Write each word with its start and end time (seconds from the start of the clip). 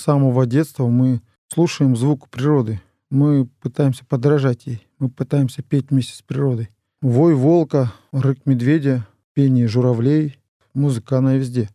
Самого 0.00 0.46
детства 0.46 0.86
мы 0.86 1.20
слушаем 1.48 1.94
звук 1.94 2.30
природы. 2.30 2.80
Мы 3.10 3.44
пытаемся 3.60 4.02
подражать 4.06 4.64
ей. 4.64 4.88
Мы 4.98 5.10
пытаемся 5.10 5.62
петь 5.62 5.90
вместе 5.90 6.14
с 6.14 6.22
природой. 6.22 6.70
Вой 7.02 7.34
волка, 7.34 7.92
рык 8.10 8.38
медведя, 8.46 9.06
пение 9.34 9.68
журавлей. 9.68 10.38
Музыка, 10.72 11.18
она 11.18 11.34
везде. 11.34 11.68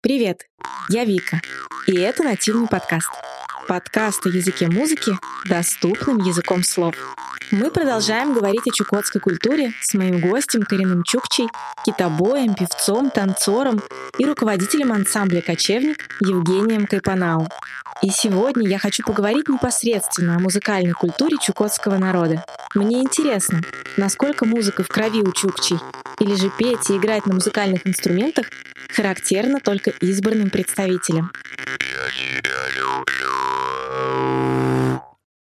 Привет, 0.00 0.48
я 0.90 1.04
Вика, 1.04 1.40
и 1.86 1.92
это 1.92 2.24
нативный 2.24 2.66
подкаст. 2.66 3.08
Подкаст 3.68 4.26
о 4.26 4.28
языке 4.28 4.68
музыки 4.68 5.12
доступным 5.46 6.18
языком 6.18 6.62
слов. 6.62 6.94
Мы 7.50 7.70
продолжаем 7.70 8.34
говорить 8.34 8.66
о 8.66 8.72
чукотской 8.72 9.20
культуре 9.20 9.72
с 9.80 9.94
моим 9.94 10.20
гостем 10.20 10.62
Кариным 10.62 11.04
Чукчей, 11.04 11.48
китобоем, 11.84 12.54
певцом, 12.54 13.10
танцором 13.10 13.80
и 14.18 14.24
руководителем 14.24 14.92
ансамбля 14.92 15.42
«Кочевник» 15.42 16.08
Евгением 16.20 16.86
Кайпанау. 16.86 17.48
И 18.02 18.10
сегодня 18.10 18.68
я 18.68 18.78
хочу 18.78 19.04
поговорить 19.04 19.48
непосредственно 19.48 20.36
о 20.36 20.40
музыкальной 20.40 20.92
культуре 20.92 21.36
чукотского 21.40 21.98
народа. 21.98 22.44
Мне 22.74 23.00
интересно, 23.00 23.62
насколько 23.96 24.44
музыка 24.44 24.82
в 24.82 24.88
крови 24.88 25.22
у 25.22 25.32
чукчей, 25.32 25.78
или 26.18 26.34
же 26.34 26.50
петь 26.50 26.90
и 26.90 26.96
играть 26.96 27.26
на 27.26 27.34
музыкальных 27.34 27.86
инструментах 27.86 28.46
характерно 28.88 29.60
только 29.60 29.90
избранным 30.00 30.50
представителям. 30.50 31.30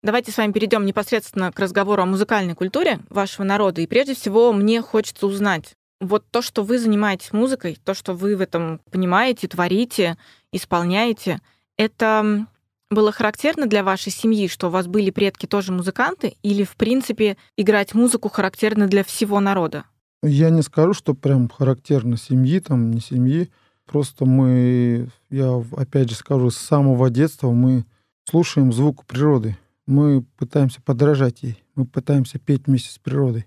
Давайте 0.04 0.32
с 0.32 0.38
вами 0.38 0.52
перейдем 0.52 0.86
непосредственно 0.86 1.52
к 1.54 1.60
разговору 1.60 2.04
о 2.04 2.06
музыкальной 2.06 2.56
культуре 2.56 3.00
вашего 3.10 3.46
народа. 3.46 3.80
И 3.80 3.88
прежде 3.88 4.14
всего 4.14 4.52
мне 4.52 4.82
хочется 4.82 5.28
узнать, 5.28 5.76
вот 6.02 6.26
то, 6.30 6.42
что 6.42 6.64
вы 6.64 6.78
занимаетесь 6.78 7.32
музыкой, 7.32 7.78
то, 7.84 7.94
что 7.94 8.14
вы 8.14 8.36
в 8.36 8.42
этом 8.42 8.82
понимаете, 8.92 9.48
творите, 9.48 10.18
исполняете, 10.52 11.40
это 11.78 12.46
было 12.92 13.12
характерно 13.14 13.66
для 13.66 13.84
вашей 13.84 14.12
семьи, 14.12 14.48
что 14.48 14.68
у 14.68 14.70
вас 14.70 14.88
были 14.88 15.10
предки 15.10 15.46
тоже 15.46 15.72
музыканты, 15.72 16.36
или, 16.44 16.64
в 16.64 16.76
принципе, 16.76 17.38
играть 17.58 17.94
музыку 17.94 18.30
характерно 18.30 18.88
для 18.88 19.06
всего 19.06 19.40
народа? 19.40 19.86
Я 20.22 20.50
не 20.50 20.62
скажу, 20.62 20.94
что 20.94 21.14
прям 21.14 21.50
характерно 21.50 22.18
семьи, 22.18 22.60
там, 22.60 22.92
не 22.92 23.00
семьи. 23.00 23.52
Просто 23.86 24.26
мы, 24.26 25.10
я 25.30 25.64
опять 25.76 26.10
же 26.10 26.16
скажу, 26.16 26.50
с 26.50 26.58
самого 26.58 27.10
детства 27.10 27.52
мы 27.52 27.86
слушаем 28.26 28.72
звук 28.74 29.06
природы. 29.06 29.58
Мы 29.86 30.24
пытаемся 30.38 30.82
подражать 30.82 31.44
ей. 31.44 31.64
Мы 31.76 31.86
пытаемся 31.86 32.40
петь 32.40 32.68
вместе 32.68 32.90
с 32.90 32.98
природой. 32.98 33.46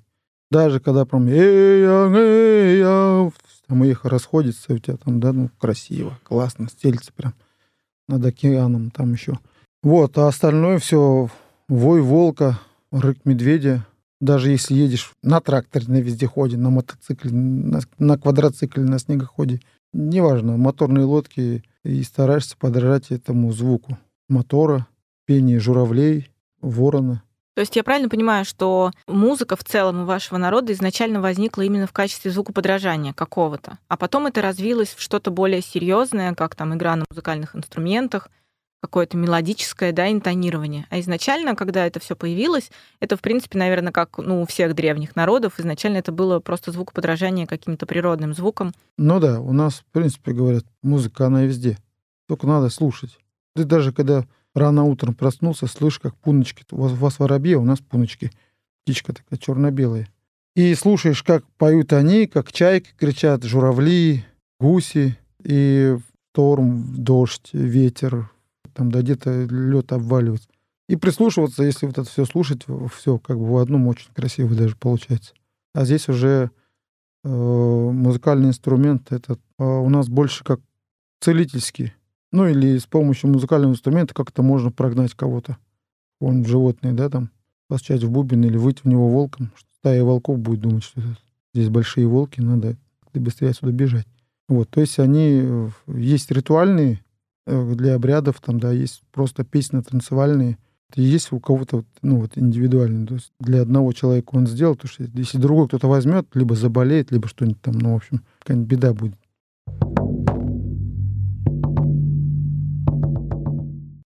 Даже 0.51 0.81
когда 0.81 1.05
прям 1.05 1.27
там 3.67 3.83
эхо 3.83 4.09
расходится, 4.09 4.75
у 4.75 4.79
тебя 4.79 4.97
там, 4.97 5.19
да, 5.19 5.33
ну, 5.33 5.51
красиво, 5.59 6.19
классно, 6.23 6.69
стелится 6.69 7.13
прям 7.13 7.35
над 8.07 8.25
океаном 8.25 8.91
там 8.91 9.13
еще. 9.13 9.39
Вот, 9.83 10.17
а 10.19 10.29
остальное 10.29 10.79
все 10.79 11.29
вой 11.69 12.01
волка, 12.01 12.61
рык 12.93 13.19
медведя. 13.25 13.85
Даже 14.21 14.51
если 14.51 14.75
едешь 14.75 15.13
на 15.23 15.41
тракторе, 15.41 15.87
на 15.89 16.01
вездеходе, 16.01 16.57
на 16.57 16.71
мотоцикле, 16.71 17.31
на, 17.33 17.81
на 17.99 18.17
квадроцикле, 18.17 18.85
на 18.85 18.99
снегоходе, 18.99 19.61
неважно, 19.93 20.57
моторные 20.57 21.05
лодки, 21.05 21.65
и 21.85 22.03
стараешься 22.03 22.57
подражать 22.57 23.11
этому 23.11 23.53
звуку 23.53 23.99
мотора, 24.29 24.87
пение 25.25 25.59
журавлей, 25.61 26.31
ворона. 26.61 27.23
То 27.55 27.61
есть 27.61 27.75
я 27.75 27.83
правильно 27.83 28.11
понимаю, 28.11 28.45
что 28.45 28.91
музыка 29.07 29.57
в 29.57 29.65
целом 29.65 30.03
у 30.03 30.05
вашего 30.05 30.37
народа 30.37 30.75
изначально 30.75 31.23
возникла 31.23 31.63
именно 31.63 31.87
в 31.87 31.93
качестве 31.93 32.31
звукоподражания 32.31 33.15
какого-то, 33.15 33.79
а 33.89 33.97
потом 33.97 34.27
это 34.27 34.43
развилось 34.43 34.91
в 34.91 35.01
что-то 35.01 35.31
более 35.31 35.63
серьезное, 35.63 36.35
как 36.35 36.55
там 36.55 36.75
игра 36.75 36.97
на 36.97 37.07
музыкальных 37.09 37.57
инструментах, 37.57 38.29
какое-то 38.83 39.17
мелодическое, 39.17 39.93
да, 39.93 40.13
интонирование. 40.13 40.87
А 40.91 41.01
изначально, 41.01 41.57
когда 41.57 41.87
это 41.87 41.99
все 41.99 42.15
появилось, 42.15 42.71
это, 43.01 43.17
в 43.17 43.21
принципе, 43.21 43.59
наверное, 43.59 43.91
как 43.91 44.19
ну, 44.19 44.43
у 44.43 44.47
всех 44.47 44.75
древних 44.75 45.17
народов, 45.17 45.59
изначально 45.59 45.97
это 45.97 46.13
было 46.13 46.41
просто 46.41 46.73
звукоподражание 46.73 47.47
каким-то 47.47 47.87
природным 47.87 48.35
звуком. 48.35 48.75
Ну 48.99 49.19
да, 49.19 49.41
у 49.41 49.53
нас, 49.53 49.77
в 49.77 49.85
принципе, 49.93 50.33
говорят, 50.33 50.65
музыка, 50.83 51.27
она 51.27 51.45
везде. 51.45 51.79
Только 52.29 52.47
надо 52.47 52.69
слушать. 52.69 53.19
Ты 53.57 53.65
даже 53.65 53.93
когда 53.93 54.25
Рано 54.57 54.85
утром 54.85 55.15
проснулся, 55.15 55.67
слышь, 55.67 55.99
как 55.99 56.17
пуночки. 56.17 56.65
У 56.71 56.81
вас, 56.81 56.93
у 56.93 56.95
вас 56.95 57.19
воробьи, 57.19 57.53
а 57.53 57.59
у 57.59 57.65
нас 57.65 57.81
пуночки. 57.81 58.31
Птичка 58.83 59.13
такая 59.13 59.39
черно-белая. 59.39 60.09
И 60.55 60.75
слушаешь, 60.75 61.23
как 61.23 61.45
поют 61.59 61.93
они, 61.93 62.27
как 62.27 62.51
чайки 62.51 62.89
кричат, 62.97 63.45
журавли, 63.45 64.25
гуси, 64.59 65.19
и 65.45 65.99
шторм, 66.33 66.95
дождь, 66.97 67.51
ветер, 67.53 68.31
там 68.73 68.91
да 68.91 69.03
где-то 69.03 69.45
лед 69.45 69.93
обваливается. 69.93 70.49
И 70.89 70.97
прислушиваться, 70.97 71.63
если 71.63 71.85
вот 71.85 71.99
это 71.99 72.09
все 72.09 72.25
слушать, 72.25 72.63
все 72.95 73.19
как 73.19 73.39
бы 73.39 73.53
в 73.53 73.59
одном 73.59 73.87
очень 73.89 74.11
красиво 74.15 74.55
даже 74.55 74.75
получается. 74.75 75.35
А 75.75 75.85
здесь 75.85 76.09
уже 76.09 76.51
э, 77.25 77.29
музыкальный 77.29 78.49
инструмент, 78.49 79.13
это 79.13 79.35
э, 79.59 79.65
у 79.65 79.91
нас 79.91 80.09
больше 80.09 80.45
как 80.45 80.61
целительский. 81.21 81.93
Ну 82.33 82.47
или 82.47 82.79
с 82.79 82.87
помощью 82.87 83.31
музыкального 83.31 83.73
инструмента 83.73 84.15
как-то 84.15 84.43
можно 84.43 84.71
прогнать 84.71 85.15
кого-то. 85.15 85.57
Он 86.21 86.45
животное, 86.45 86.93
да, 86.93 87.09
там, 87.09 87.31
постучать 87.69 88.03
в 88.03 88.11
бубен 88.11 88.45
или 88.45 88.57
выйти 88.57 88.83
в 88.83 88.87
него 88.87 89.09
волком. 89.09 89.53
Стая 89.79 90.03
волков 90.03 90.39
будет 90.39 90.61
думать, 90.61 90.85
что 90.85 91.01
здесь 91.55 91.69
большие 91.69 92.07
волки, 92.07 92.41
надо 92.41 92.77
быстрее 93.15 93.51
отсюда 93.51 93.73
бежать. 93.73 94.07
Вот, 94.49 94.69
то 94.71 94.81
есть 94.81 94.99
они 94.99 95.41
э, 95.43 95.69
есть 95.89 96.31
ритуальные 96.31 97.01
э, 97.47 97.75
для 97.75 97.95
обрядов, 97.95 98.41
там, 98.41 98.61
да, 98.61 98.73
есть 98.73 99.03
просто 99.13 99.45
песни 99.45 99.81
танцевальные. 99.81 100.59
Есть 100.95 101.33
у 101.33 101.41
кого-то, 101.41 101.85
ну, 102.03 102.21
вот 102.21 102.39
индивидуально. 102.39 103.07
То 103.07 103.15
есть 103.15 103.33
для 103.41 103.63
одного 103.63 103.93
человека 103.93 104.31
он 104.35 104.47
сделал, 104.47 104.77
то 104.77 104.87
что 104.87 105.05
если 105.15 105.39
другой 105.39 105.67
кто-то 105.67 105.89
возьмет, 105.89 106.29
либо 106.35 106.55
заболеет, 106.55 107.11
либо 107.11 107.27
что-нибудь 107.27 107.61
там, 107.61 107.75
ну, 107.79 107.95
в 107.95 107.97
общем, 107.97 108.23
какая-нибудь 108.39 108.69
беда 108.69 108.95
будет. 108.95 109.17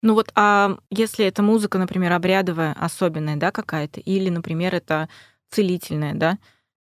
Ну 0.03 0.15
вот, 0.15 0.31
а 0.35 0.79
если 0.91 1.27
это 1.27 1.43
музыка, 1.43 1.79
например, 1.79 2.13
обрядовая, 2.13 2.73
особенная, 2.73 3.37
да, 3.37 3.51
какая-то, 3.51 4.01
или, 4.01 4.31
например, 4.31 4.75
это 4.75 5.09
целительная, 5.51 6.15
да, 6.15 6.39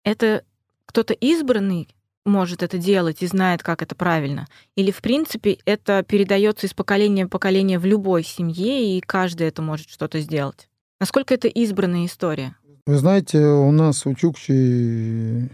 это 0.04 0.44
кто-то 0.86 1.14
избранный 1.14 1.88
может 2.26 2.62
это 2.62 2.78
делать 2.78 3.22
и 3.22 3.28
знает, 3.28 3.64
как 3.64 3.82
это 3.82 3.96
правильно? 3.96 4.48
Или, 4.76 4.92
в 4.92 5.02
принципе, 5.02 5.60
это 5.66 6.04
передается 6.04 6.68
из 6.68 6.74
поколения 6.74 7.26
в 7.26 7.30
поколение 7.30 7.80
в 7.80 7.86
любой 7.86 8.24
семье, 8.24 8.98
и 8.98 9.02
каждый 9.02 9.48
это 9.48 9.62
может 9.62 9.90
что-то 9.90 10.20
сделать? 10.20 10.70
Насколько 11.00 11.34
это 11.34 11.48
избранная 11.48 12.06
история? 12.06 12.56
Вы 12.86 12.98
знаете, 12.98 13.40
у 13.40 13.72
нас 13.72 14.06
у 14.06 14.14
Чукчи 14.14 15.50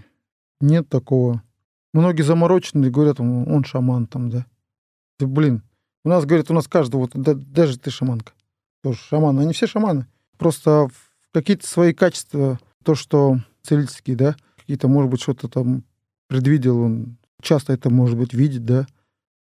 нет 0.61 0.89
такого. 0.89 1.43
Многие 1.93 2.23
замороченные 2.23 2.89
говорят, 2.89 3.19
он 3.19 3.63
шаман 3.63 4.07
там, 4.07 4.29
да. 4.29 4.45
Блин, 5.19 5.61
у 6.03 6.09
нас, 6.09 6.25
говорят, 6.25 6.51
у 6.51 6.53
нас 6.53 6.67
каждый, 6.67 6.95
вот 6.97 7.11
да, 7.13 7.33
даже 7.33 7.77
ты 7.79 7.89
шаманка, 7.89 8.33
тоже 8.81 8.99
шаман. 8.99 9.39
Они 9.39 9.53
все 9.53 9.67
шаманы. 9.67 10.07
Просто 10.37 10.89
какие-то 11.31 11.67
свои 11.67 11.93
качества, 11.93 12.59
то, 12.83 12.95
что 12.95 13.37
целительские, 13.61 14.15
да, 14.15 14.35
какие-то, 14.57 14.87
может 14.87 15.09
быть, 15.09 15.21
что-то 15.21 15.47
там 15.47 15.83
предвидел, 16.27 16.79
он 16.79 17.17
часто 17.41 17.73
это, 17.73 17.89
может 17.89 18.17
быть, 18.17 18.33
видит, 18.33 18.65
да, 18.65 18.85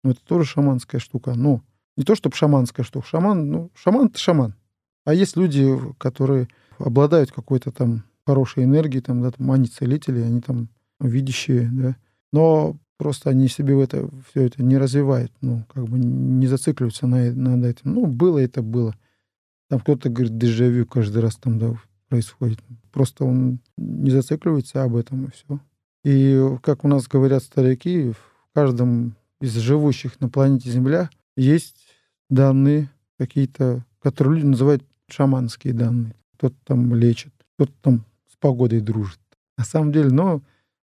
но 0.03 0.10
это 0.10 0.21
тоже 0.25 0.44
шаманская 0.44 1.00
штука. 1.00 1.34
Ну, 1.34 1.62
не 1.97 2.04
то, 2.04 2.15
чтобы 2.15 2.37
шаманская 2.37 2.84
штука. 2.84 3.06
Шаман, 3.06 3.50
ну, 3.50 3.71
шаман— 3.75 4.06
это 4.09 4.18
шаман. 4.18 4.54
А 5.04 5.15
есть 5.15 5.36
люди, 5.36 5.77
которые 5.98 6.48
обладают 6.78 7.33
какой-то 7.33 7.72
там 7.72 8.04
хорошей 8.27 8.65
энергией, 8.65 9.03
там, 9.03 9.22
да, 9.22 9.30
там, 9.30 9.51
они 9.51 9.66
целители, 9.66 10.21
они 10.21 10.41
там 10.41 10.68
видящие, 11.01 11.68
да. 11.72 11.97
Но 12.33 12.77
просто 13.00 13.30
они 13.30 13.48
себе 13.48 13.74
в 13.74 13.80
это 13.80 14.10
все 14.28 14.42
это 14.42 14.62
не 14.62 14.76
развивают, 14.76 15.32
ну, 15.41 15.64
как 15.72 15.86
бы 15.86 15.98
не 15.98 16.47
зацикливаются 16.47 17.06
на, 17.06 17.32
над 17.32 17.64
этим. 17.64 17.94
Ну, 17.94 18.04
было 18.04 18.38
это 18.38 18.60
было. 18.60 18.94
Там 19.70 19.80
кто-то 19.80 20.10
говорит, 20.10 20.36
дежавю 20.36 20.84
каждый 20.84 21.22
раз 21.22 21.36
там, 21.36 21.58
да, 21.58 21.74
происходит. 22.10 22.60
Просто 22.92 23.24
он 23.24 23.60
не 23.78 24.10
зацикливается 24.10 24.82
об 24.82 24.97
этом, 24.97 25.24
и 25.24 25.30
все. 25.30 25.60
И, 26.04 26.58
как 26.62 26.84
у 26.84 26.88
нас 26.88 27.08
говорят 27.08 27.42
старики, 27.42 28.10
в 28.10 28.54
каждом 28.54 29.16
из 29.41 29.54
живущих 29.54 30.20
на 30.20 30.28
планете 30.28 30.68
Земля 30.70 31.08
есть 31.38 31.76
данные 32.28 32.91
какие-то, 33.16 33.82
которые 34.03 34.34
люди 34.34 34.46
называют 34.48 34.84
шаманские 35.08 35.72
данные. 35.72 36.14
Кто-то 36.36 36.56
там 36.64 36.94
лечит, 36.94 37.32
кто-то 37.54 37.72
там 37.80 38.04
с 38.30 38.36
погодой 38.36 38.82
дружит. 38.82 39.20
На 39.56 39.64
самом 39.64 39.91
деле, 39.91 40.10
но 40.10 40.42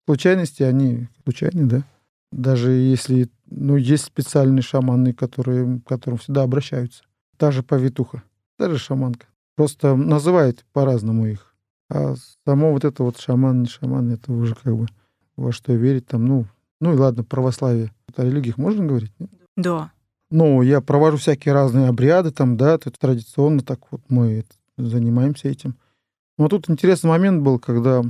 случайности, 0.05 0.63
они 0.63 1.09
случайны, 1.25 1.65
да 1.65 1.85
даже 2.33 2.73
если, 2.73 3.29
ну, 3.47 3.77
есть 3.77 4.05
специальные 4.05 4.63
шаманы, 4.63 5.13
которые, 5.13 5.81
к 5.81 5.89
которым 5.89 6.19
всегда 6.19 6.43
обращаются. 6.43 7.05
Та 7.37 7.51
же 7.51 7.63
повитуха, 7.63 8.23
та 8.57 8.69
же 8.69 8.79
шаманка. 8.79 9.27
Просто 9.55 9.95
называют 9.95 10.65
по-разному 10.73 11.27
их. 11.27 11.55
А 11.91 12.15
само 12.47 12.73
вот 12.73 12.85
это 12.85 13.03
вот 13.03 13.21
шаман, 13.21 13.63
не 13.63 13.69
шаман, 13.69 14.11
это 14.11 14.33
уже 14.33 14.55
как 14.55 14.77
бы 14.77 14.87
во 15.37 15.53
что 15.53 15.75
верить 15.75 16.07
там, 16.07 16.25
ну, 16.25 16.47
ну 16.81 16.95
и 16.95 16.97
ладно, 16.97 17.23
православие. 17.23 17.93
О 18.17 18.25
религиях 18.25 18.57
можно 18.57 18.85
говорить? 18.85 19.13
Нет? 19.19 19.31
Да. 19.57 19.93
Ну, 20.31 20.63
я 20.63 20.81
провожу 20.81 21.19
всякие 21.19 21.53
разные 21.53 21.89
обряды 21.89 22.31
там, 22.31 22.57
да, 22.57 22.79
тут 22.79 22.99
традиционно 22.99 23.61
так 23.61 23.81
вот 23.91 24.01
мы 24.09 24.45
занимаемся 24.79 25.49
этим. 25.49 25.77
Но 26.39 26.49
тут 26.49 26.71
интересный 26.71 27.09
момент 27.09 27.43
был, 27.43 27.59
когда 27.59 28.03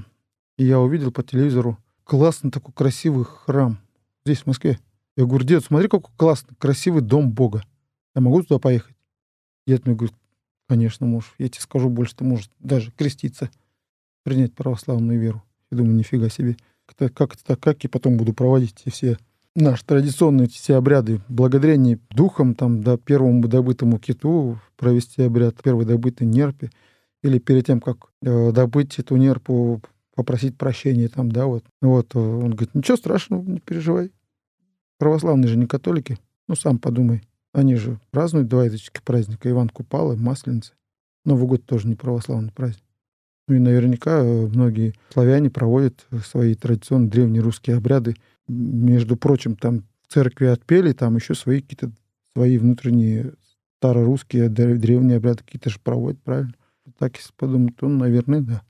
я 0.56 0.78
увидел 0.78 1.10
по 1.10 1.24
телевизору 1.24 1.78
классный 2.04 2.52
такой 2.52 2.72
красивый 2.72 3.24
храм 3.24 3.78
здесь, 4.24 4.40
в 4.40 4.46
Москве. 4.46 4.78
Я 5.16 5.26
говорю, 5.26 5.44
дед, 5.44 5.64
смотри, 5.64 5.88
какой 5.88 6.12
классный, 6.16 6.54
красивый 6.58 7.02
дом 7.02 7.30
Бога. 7.30 7.62
Я 8.14 8.20
могу 8.20 8.42
туда 8.42 8.58
поехать? 8.58 8.96
Дед 9.66 9.86
мне 9.86 9.94
говорит, 9.94 10.16
конечно, 10.69 11.06
можешь. 11.06 11.34
Я 11.38 11.48
тебе 11.48 11.60
скажу 11.60 11.88
больше, 11.88 12.16
ты 12.16 12.24
можешь 12.24 12.50
даже 12.58 12.90
креститься, 12.92 13.50
принять 14.24 14.54
православную 14.54 15.20
веру. 15.20 15.42
Я 15.70 15.78
думаю, 15.78 15.94
нифига 15.94 16.28
себе. 16.28 16.56
Как 16.86 17.34
это 17.34 17.44
так, 17.44 17.60
как 17.60 17.84
я 17.84 17.90
потом 17.90 18.16
буду 18.16 18.34
проводить 18.34 18.82
все 18.86 19.16
наши 19.54 19.84
традиционные 19.84 20.48
все 20.48 20.76
обряды 20.76 21.20
благодарение 21.28 21.98
духам, 22.10 22.54
там, 22.54 22.82
да, 22.82 22.96
первому 22.96 23.48
добытому 23.48 23.98
киту 23.98 24.58
провести 24.76 25.22
обряд 25.22 25.62
первой 25.62 25.84
добытой 25.84 26.26
нерпи, 26.26 26.70
или 27.22 27.38
перед 27.38 27.66
тем, 27.66 27.80
как 27.80 28.08
э, 28.22 28.50
добыть 28.52 28.98
эту 28.98 29.16
нерпу, 29.16 29.80
попросить 30.14 30.56
прощения 30.56 31.09
там, 31.09 31.31
да, 31.31 31.47
вот. 31.47 31.64
Вот, 31.81 32.14
э, 32.14 32.19
он 32.19 32.50
говорит, 32.50 32.75
ничего 32.75 32.97
страшного, 32.97 33.43
не 33.43 33.61
переживай. 33.61 34.12
Православные 34.99 35.49
же 35.49 35.56
не 35.56 35.67
католики. 35.67 36.19
Ну, 36.49 36.55
сам 36.55 36.79
подумай. 36.79 37.23
Они 37.53 37.76
же 37.76 37.99
празднуют 38.11 38.49
два 38.49 38.64
языческих 38.64 39.03
праздника. 39.03 39.50
Иван 39.50 39.69
Купала, 39.69 40.17
Масленица. 40.17 40.73
Новый 41.25 41.47
год 41.47 41.64
тоже 41.64 41.88
не 41.88 41.94
православный 41.94 42.53
праздник. 42.53 42.85
Ну 43.49 43.56
и 43.56 43.59
наверняка 43.59 44.23
э, 44.23 44.47
многие 44.47 44.94
славяне 45.11 45.50
проводят 45.50 46.06
свои 46.25 46.55
традиционные 46.55 47.11
древние 47.11 47.43
русские 47.43 47.76
обряды 47.76 48.17
между 48.49 49.17
прочим, 49.17 49.56
там 49.56 49.85
в 50.03 50.12
церкви 50.12 50.47
отпели, 50.47 50.93
там 50.93 51.17
еще 51.17 51.35
свои 51.35 51.61
какие-то 51.61 51.93
свои 52.35 52.58
внутренние 52.58 53.35
старорусские 53.79 54.49
древние 54.49 55.17
обряды 55.17 55.43
какие-то 55.44 55.70
же 55.70 55.79
проводят, 55.81 56.23
правильно? 56.23 56.55
Так, 56.99 57.17
если 57.17 57.32
подумать, 57.37 57.76
то, 57.76 57.88
наверное, 57.88 58.41
да. 58.41 58.62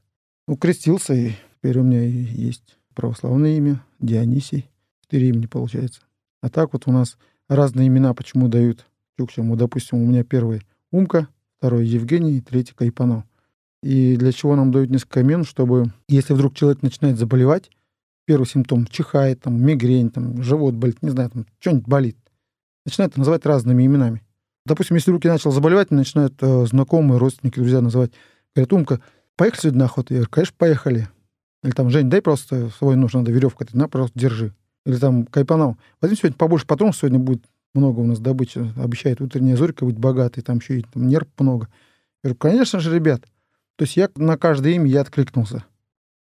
Ну, 0.52 0.58
крестился, 0.58 1.14
и 1.14 1.32
теперь 1.56 1.78
у 1.78 1.82
меня 1.82 2.02
есть 2.04 2.76
православное 2.94 3.56
имя, 3.56 3.82
Дионисий. 4.00 4.69
Четыре 5.00 5.31
имени 5.31 5.46
получается. 5.46 6.02
А 6.43 6.50
так 6.50 6.75
вот 6.75 6.82
у 6.87 6.93
нас 6.93 7.16
разные 7.49 7.88
имена 7.88 8.12
почему 8.12 8.49
дают 8.49 8.84
чукчам. 9.19 9.49
Вот, 9.49 9.58
допустим, 9.58 10.02
у 10.02 10.06
меня 10.06 10.25
первый 10.25 10.60
Умка, 10.90 11.28
второй 11.56 11.87
Евгений, 11.87 12.43
третий 12.43 12.75
Кайпанов. 12.75 13.25
И 13.82 14.14
для 14.19 14.31
чего 14.31 14.54
нам 14.54 14.72
дают 14.72 14.90
несколько 14.90 15.20
имен, 15.20 15.44
чтобы, 15.44 15.90
если 16.06 16.34
вдруг 16.34 16.54
человек 16.54 16.82
начинает 16.82 17.16
заболевать, 17.16 17.70
первый 18.26 18.44
симптом 18.44 18.84
чихает, 18.84 19.40
там, 19.40 19.58
мигрень, 19.58 20.10
там, 20.10 20.43
живот 20.43 20.75
болит, 20.75 21.00
не 21.00 21.08
знаю, 21.08 21.31
там, 21.31 21.46
что-нибудь 21.60 21.88
болит. 21.88 22.19
Начинают 22.84 23.16
называть 23.16 23.46
разными 23.46 23.87
именами. 23.87 24.20
Допустим, 24.66 24.96
если 24.96 25.12
руки 25.12 25.28
начал 25.28 25.50
заболевать, 25.50 25.90
начинают 25.90 26.34
э, 26.43 26.66
знакомые, 26.66 27.19
родственники, 27.19 27.58
друзья 27.58 27.81
называть. 27.81 28.12
Говорят, 28.54 28.72
Умка, 28.75 29.00
поехали 29.37 29.61
сегодня 29.61 29.81
на 29.81 29.84
охоту? 29.87 30.14
Я 30.14 30.20
говорю, 30.20 30.31
конечно, 30.31 30.55
поехали. 30.58 31.08
Или 31.62 31.73
там, 31.73 31.90
Жень, 31.90 32.11
дай 32.11 32.20
просто 32.20 32.70
свой 32.70 32.96
нож, 32.96 33.14
надо 33.14 33.31
веревку, 33.31 33.64
ты 33.64 33.76
на, 33.76 33.88
пожалуйста, 33.88 34.19
держи. 34.19 34.52
Или 34.84 34.96
там, 34.96 35.26
Кайпанал, 35.26 35.76
возьми 36.00 36.17
сегодня 36.17 36.37
побольше 36.37 36.67
патронов, 36.67 36.96
сегодня 36.96 37.19
будет 37.19 37.44
много 37.75 38.00
у 38.00 38.05
нас 38.05 38.19
добычи, 38.19 38.73
обещает 38.76 39.20
утренняя 39.20 39.56
зорька 39.56 39.84
быть 39.84 39.96
богатой, 39.96 40.43
там 40.43 40.58
еще 40.58 40.81
и 40.81 40.82
там, 40.82 41.06
нерв 41.06 41.29
много. 41.38 41.69
Я 42.23 42.29
говорю, 42.29 42.38
конечно 42.38 42.81
же, 42.81 42.94
ребят. 42.94 43.23
То 43.76 43.84
есть 43.84 43.96
я 43.96 44.08
на 44.17 44.37
каждое 44.37 44.75
имя 44.75 44.87
я 44.87 45.00
откликнулся. 45.00 45.64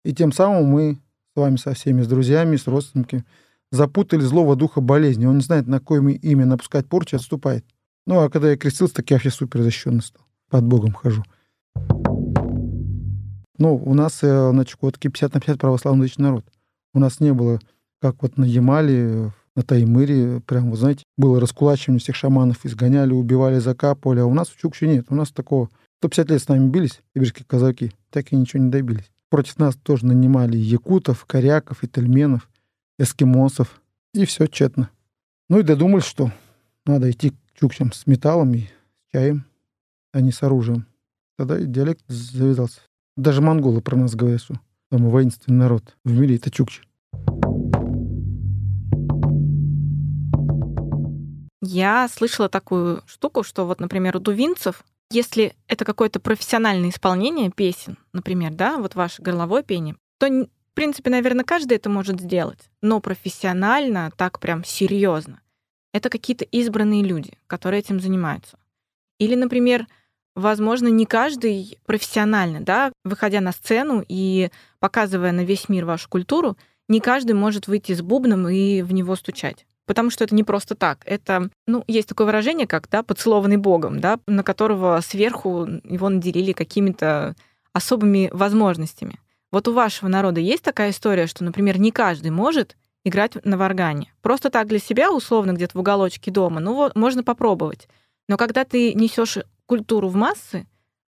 И 0.04 0.14
тем 0.14 0.32
самым 0.32 0.66
мы 0.66 0.98
с 1.34 1.40
вами 1.40 1.56
со 1.56 1.74
всеми, 1.74 2.02
с 2.02 2.06
друзьями, 2.06 2.56
с 2.56 2.66
родственниками, 2.66 3.24
запутали 3.70 4.20
злого 4.20 4.54
духа 4.54 4.80
болезни. 4.80 5.26
Он 5.26 5.36
не 5.36 5.42
знает, 5.42 5.66
на 5.66 5.80
какое 5.80 6.00
имя 6.00 6.46
напускать 6.46 6.86
порчу, 6.86 7.16
отступает. 7.16 7.64
Ну, 8.06 8.20
а 8.20 8.28
когда 8.28 8.50
я 8.50 8.56
крестился, 8.56 8.94
так 8.94 9.10
я 9.10 9.16
вообще 9.16 9.30
супер 9.30 9.62
защищенный 9.62 10.02
стал. 10.02 10.24
Под 10.50 10.64
Богом 10.64 10.92
хожу. 10.92 11.24
Ну, 13.58 13.76
у 13.76 13.94
нас 13.94 14.22
э, 14.22 14.50
на 14.52 14.64
Чукотке 14.64 15.08
50 15.08 15.34
на 15.34 15.40
50 15.40 15.58
православный 15.58 16.12
народ. 16.16 16.44
У 16.94 16.98
нас 16.98 17.20
не 17.20 17.32
было, 17.32 17.60
как 18.00 18.22
вот 18.22 18.38
на 18.38 18.44
Ямале, 18.44 19.32
на 19.54 19.62
Таймыре, 19.62 20.40
прям, 20.40 20.70
вы 20.70 20.76
знаете, 20.76 21.04
было 21.16 21.40
раскулачивание 21.40 22.00
всех 22.00 22.16
шаманов, 22.16 22.64
изгоняли, 22.64 23.12
убивали, 23.12 23.58
закапывали, 23.58 24.20
а 24.20 24.26
у 24.26 24.34
нас 24.34 24.48
в 24.48 24.58
Чукче 24.58 24.88
нет. 24.88 25.06
У 25.10 25.14
нас 25.14 25.30
такого 25.30 25.68
150 26.00 26.30
лет 26.30 26.42
с 26.42 26.48
нами 26.48 26.68
бились, 26.68 27.02
сибирские 27.14 27.44
казаки, 27.46 27.92
так 28.10 28.32
и 28.32 28.36
ничего 28.36 28.62
не 28.62 28.70
добились. 28.70 29.10
Против 29.28 29.58
нас 29.58 29.76
тоже 29.76 30.06
нанимали 30.06 30.56
якутов, 30.56 31.24
коряков, 31.26 31.84
итальменов, 31.84 32.48
эскимосов. 32.98 33.80
И 34.14 34.26
все 34.26 34.46
тщетно. 34.46 34.90
Ну 35.48 35.58
и 35.58 35.62
додумались, 35.62 36.04
что 36.04 36.30
надо 36.84 37.10
идти 37.10 37.30
к 37.30 37.34
чукчам 37.58 37.92
с 37.92 38.06
металлом 38.06 38.52
и 38.54 38.62
с 38.62 39.12
чаем, 39.12 39.46
а 40.12 40.20
не 40.20 40.32
с 40.32 40.42
оружием. 40.42 40.86
Тогда 41.38 41.58
и 41.58 41.64
диалект 41.64 42.02
завязался. 42.08 42.80
Даже 43.16 43.42
монголы 43.42 43.80
про 43.80 43.96
нас 43.96 44.14
говорят, 44.14 44.40
что 44.40 44.60
мы 44.90 45.10
воинственный 45.10 45.58
народ. 45.58 45.96
В 46.04 46.12
мире 46.12 46.36
это 46.36 46.50
чукчи. 46.50 46.82
Я 51.60 52.08
слышала 52.08 52.48
такую 52.48 53.02
штуку, 53.06 53.42
что 53.42 53.66
вот, 53.66 53.80
например, 53.80 54.16
у 54.16 54.20
дувинцев 54.20 54.84
если 55.12 55.54
это 55.68 55.84
какое-то 55.84 56.20
профессиональное 56.20 56.88
исполнение 56.88 57.50
песен, 57.50 57.98
например, 58.14 58.54
да, 58.54 58.78
вот 58.78 58.94
ваше 58.94 59.20
горловое 59.20 59.62
пение, 59.62 59.94
то, 60.18 60.26
в 60.26 60.48
принципе, 60.74 61.10
наверное, 61.10 61.44
каждый 61.44 61.76
это 61.76 61.90
может 61.90 62.18
сделать. 62.18 62.70
Но 62.80 62.98
профессионально, 62.98 64.10
так 64.16 64.40
прям 64.40 64.64
серьезно, 64.64 65.42
это 65.92 66.08
какие-то 66.08 66.44
избранные 66.46 67.02
люди, 67.02 67.36
которые 67.46 67.80
этим 67.80 68.00
занимаются. 68.00 68.58
Или, 69.18 69.34
например, 69.34 69.86
возможно, 70.34 70.88
не 70.88 71.06
каждый 71.06 71.78
профессионально, 71.86 72.60
да, 72.60 72.92
выходя 73.04 73.40
на 73.40 73.52
сцену 73.52 74.04
и 74.08 74.50
показывая 74.78 75.32
на 75.32 75.44
весь 75.44 75.68
мир 75.68 75.84
вашу 75.84 76.08
культуру, 76.08 76.56
не 76.88 77.00
каждый 77.00 77.32
может 77.32 77.68
выйти 77.68 77.92
с 77.94 78.02
бубном 78.02 78.48
и 78.48 78.82
в 78.82 78.92
него 78.92 79.16
стучать 79.16 79.66
потому 79.86 80.10
что 80.10 80.24
это 80.24 80.34
не 80.34 80.44
просто 80.44 80.74
так. 80.74 81.00
Это, 81.04 81.50
ну, 81.66 81.84
есть 81.86 82.08
такое 82.08 82.26
выражение, 82.26 82.66
как, 82.66 82.88
да, 82.88 83.02
поцелованный 83.02 83.56
Богом, 83.56 84.00
да, 84.00 84.18
на 84.26 84.42
которого 84.42 84.98
сверху 85.02 85.66
его 85.84 86.08
наделили 86.08 86.52
какими-то 86.52 87.34
особыми 87.72 88.30
возможностями. 88.32 89.20
Вот 89.50 89.68
у 89.68 89.72
вашего 89.72 90.08
народа 90.08 90.40
есть 90.40 90.62
такая 90.62 90.90
история, 90.90 91.26
что, 91.26 91.44
например, 91.44 91.78
не 91.78 91.90
каждый 91.90 92.30
может 92.30 92.76
играть 93.04 93.44
на 93.44 93.58
варгане. 93.58 94.12
Просто 94.22 94.48
так 94.48 94.68
для 94.68 94.78
себя, 94.78 95.12
условно, 95.12 95.52
где-то 95.52 95.76
в 95.76 95.80
уголочке 95.80 96.30
дома, 96.30 96.60
ну 96.60 96.74
вот, 96.74 96.96
можно 96.96 97.22
попробовать. 97.22 97.88
Но 98.28 98.36
когда 98.36 98.64
ты 98.64 98.94
несешь 98.94 99.38
культуру 99.72 100.08
в 100.08 100.16
массы, 100.16 100.66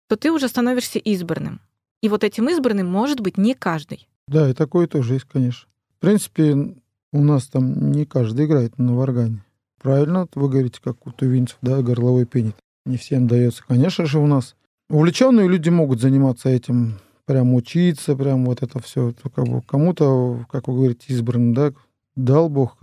то 0.09 0.17
ты 0.17 0.33
уже 0.33 0.49
становишься 0.49 0.99
избранным. 0.99 1.61
И 2.01 2.09
вот 2.09 2.25
этим 2.25 2.49
избранным 2.49 2.87
может 2.87 3.21
быть 3.21 3.37
не 3.37 3.53
каждый. 3.53 4.09
Да, 4.27 4.49
и 4.49 4.55
такое 4.55 4.87
тоже 4.87 5.15
есть, 5.15 5.27
конечно. 5.27 5.69
В 5.99 6.01
принципе, 6.01 6.75
у 7.13 7.23
нас 7.23 7.47
там 7.49 7.93
не 7.93 8.07
каждый 8.07 8.47
играет 8.47 8.79
на 8.79 8.95
варгане. 8.95 9.45
Правильно 9.83 10.27
вы 10.35 10.49
говорите, 10.49 10.81
как 10.83 11.07
у 11.07 11.11
тувинцев, 11.11 11.59
да, 11.61 11.83
горловой 11.83 12.25
пенит. 12.25 12.57
Не 12.87 12.97
всем 12.97 13.27
дается. 13.27 13.63
Конечно 13.69 14.07
же, 14.07 14.19
у 14.19 14.27
нас 14.27 14.57
увлеченные 14.89 15.47
люди 15.47 15.69
могут 15.69 16.01
заниматься 16.01 16.49
этим, 16.49 16.95
прям 17.27 17.53
учиться, 17.53 18.17
прям 18.17 18.47
вот 18.47 18.63
это 18.63 18.81
все. 18.81 19.13
Как 19.35 19.67
кому-то, 19.67 20.47
как 20.51 20.69
вы 20.69 20.75
говорите, 20.75 21.05
избран, 21.09 21.53
да, 21.53 21.75
дал 22.17 22.49
Бог. 22.49 22.79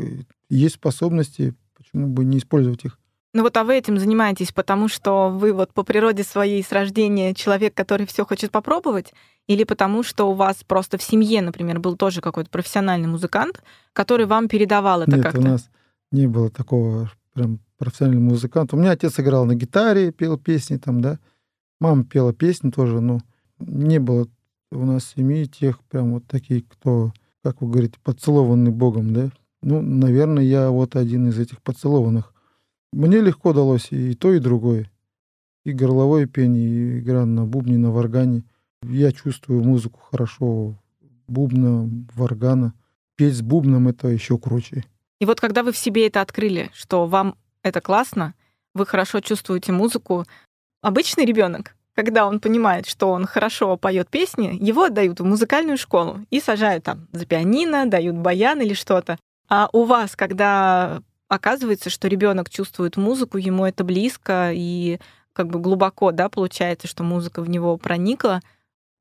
Есть 0.47 0.75
способности, 0.75 1.55
почему 1.75 2.05
бы 2.05 2.23
не 2.23 2.37
использовать 2.37 2.85
их? 2.85 2.99
Ну 3.33 3.43
вот 3.43 3.55
а 3.55 3.63
вы 3.63 3.75
этим 3.75 3.97
занимаетесь, 3.97 4.51
потому 4.51 4.89
что 4.89 5.29
вы 5.29 5.53
вот 5.53 5.73
по 5.73 5.83
природе 5.83 6.23
своей 6.23 6.61
с 6.61 6.71
рождения 6.71 7.33
человек, 7.33 7.73
который 7.73 8.05
все 8.05 8.25
хочет 8.25 8.51
попробовать, 8.51 9.13
или 9.47 9.63
потому 9.63 10.03
что 10.03 10.29
у 10.29 10.33
вас 10.33 10.63
просто 10.65 10.97
в 10.97 11.03
семье, 11.03 11.41
например, 11.41 11.79
был 11.79 11.95
тоже 11.95 12.21
какой-то 12.21 12.49
профессиональный 12.49 13.07
музыкант, 13.07 13.63
который 13.93 14.25
вам 14.25 14.49
передавал 14.49 15.03
это 15.03 15.15
Нет, 15.15 15.23
как-то? 15.23 15.39
у 15.39 15.43
нас 15.43 15.69
не 16.11 16.27
было 16.27 16.49
такого 16.49 17.09
прям 17.33 17.59
профессионального 17.77 18.31
музыканта. 18.31 18.75
У 18.75 18.79
меня 18.79 18.91
отец 18.91 19.19
играл 19.19 19.45
на 19.45 19.55
гитаре, 19.55 20.11
пел 20.11 20.37
песни 20.37 20.77
там, 20.77 21.01
да. 21.01 21.17
Мама 21.79 22.03
пела 22.03 22.33
песни 22.33 22.69
тоже, 22.69 22.99
но 22.99 23.19
не 23.59 23.99
было 23.99 24.27
у 24.71 24.85
нас 24.85 25.03
в 25.03 25.15
семье 25.15 25.45
тех 25.45 25.79
прям 25.85 26.13
вот 26.13 26.27
таких, 26.27 26.67
кто, 26.67 27.11
как 27.43 27.61
вы 27.61 27.69
говорите, 27.69 27.97
поцелованный 28.03 28.71
Богом, 28.71 29.13
да. 29.13 29.29
Ну, 29.61 29.81
наверное, 29.81 30.43
я 30.43 30.69
вот 30.69 30.95
один 30.95 31.29
из 31.29 31.37
этих 31.39 31.61
поцелованных. 31.61 32.33
Мне 32.91 33.21
легко 33.21 33.53
далось 33.53 33.91
и 33.91 34.13
то, 34.15 34.33
и 34.33 34.39
другое. 34.39 34.91
И 35.63 35.71
горловое 35.71 36.25
пение, 36.25 36.67
и 36.67 36.99
игра 36.99 37.25
на 37.25 37.45
бубне, 37.45 37.77
на 37.77 37.91
варгане. 37.91 38.43
Я 38.83 39.11
чувствую 39.11 39.63
музыку 39.63 39.99
хорошо, 40.11 40.75
бубна, 41.27 41.89
варгана. 42.15 42.73
Петь 43.15 43.35
с 43.35 43.41
бубном— 43.41 43.87
это 43.89 44.07
еще 44.07 44.37
круче. 44.37 44.83
И 45.19 45.25
вот 45.25 45.39
когда 45.39 45.63
вы 45.63 45.71
в 45.71 45.77
себе 45.77 46.07
это 46.07 46.21
открыли, 46.21 46.71
что 46.73 47.05
вам 47.05 47.35
это 47.63 47.79
классно, 47.79 48.33
вы 48.73 48.85
хорошо 48.85 49.19
чувствуете 49.19 49.71
музыку, 49.71 50.25
обычный 50.81 51.25
ребенок 51.25 51.75
когда 51.93 52.25
он 52.25 52.39
понимает, 52.39 52.87
что 52.87 53.11
он 53.11 53.25
хорошо 53.25 53.77
поет 53.77 54.09
песни, 54.09 54.57
его 54.59 54.85
отдают 54.85 55.19
в 55.19 55.25
музыкальную 55.25 55.77
школу 55.77 56.19
и 56.29 56.39
сажают 56.39 56.83
там 56.83 57.07
за 57.11 57.25
пианино, 57.25 57.85
дают 57.85 58.15
баян 58.15 58.61
или 58.61 58.73
что-то. 58.73 59.17
А 59.49 59.69
у 59.73 59.83
вас, 59.83 60.15
когда 60.15 61.01
оказывается, 61.31 61.89
что 61.89 62.09
ребенок 62.09 62.49
чувствует 62.49 62.97
музыку, 62.97 63.37
ему 63.37 63.65
это 63.65 63.85
близко 63.85 64.51
и 64.53 64.99
как 65.31 65.47
бы 65.47 65.59
глубоко, 65.59 66.11
да, 66.11 66.27
получается, 66.27 66.89
что 66.89 67.03
музыка 67.03 67.41
в 67.41 67.49
него 67.49 67.77
проникла, 67.77 68.41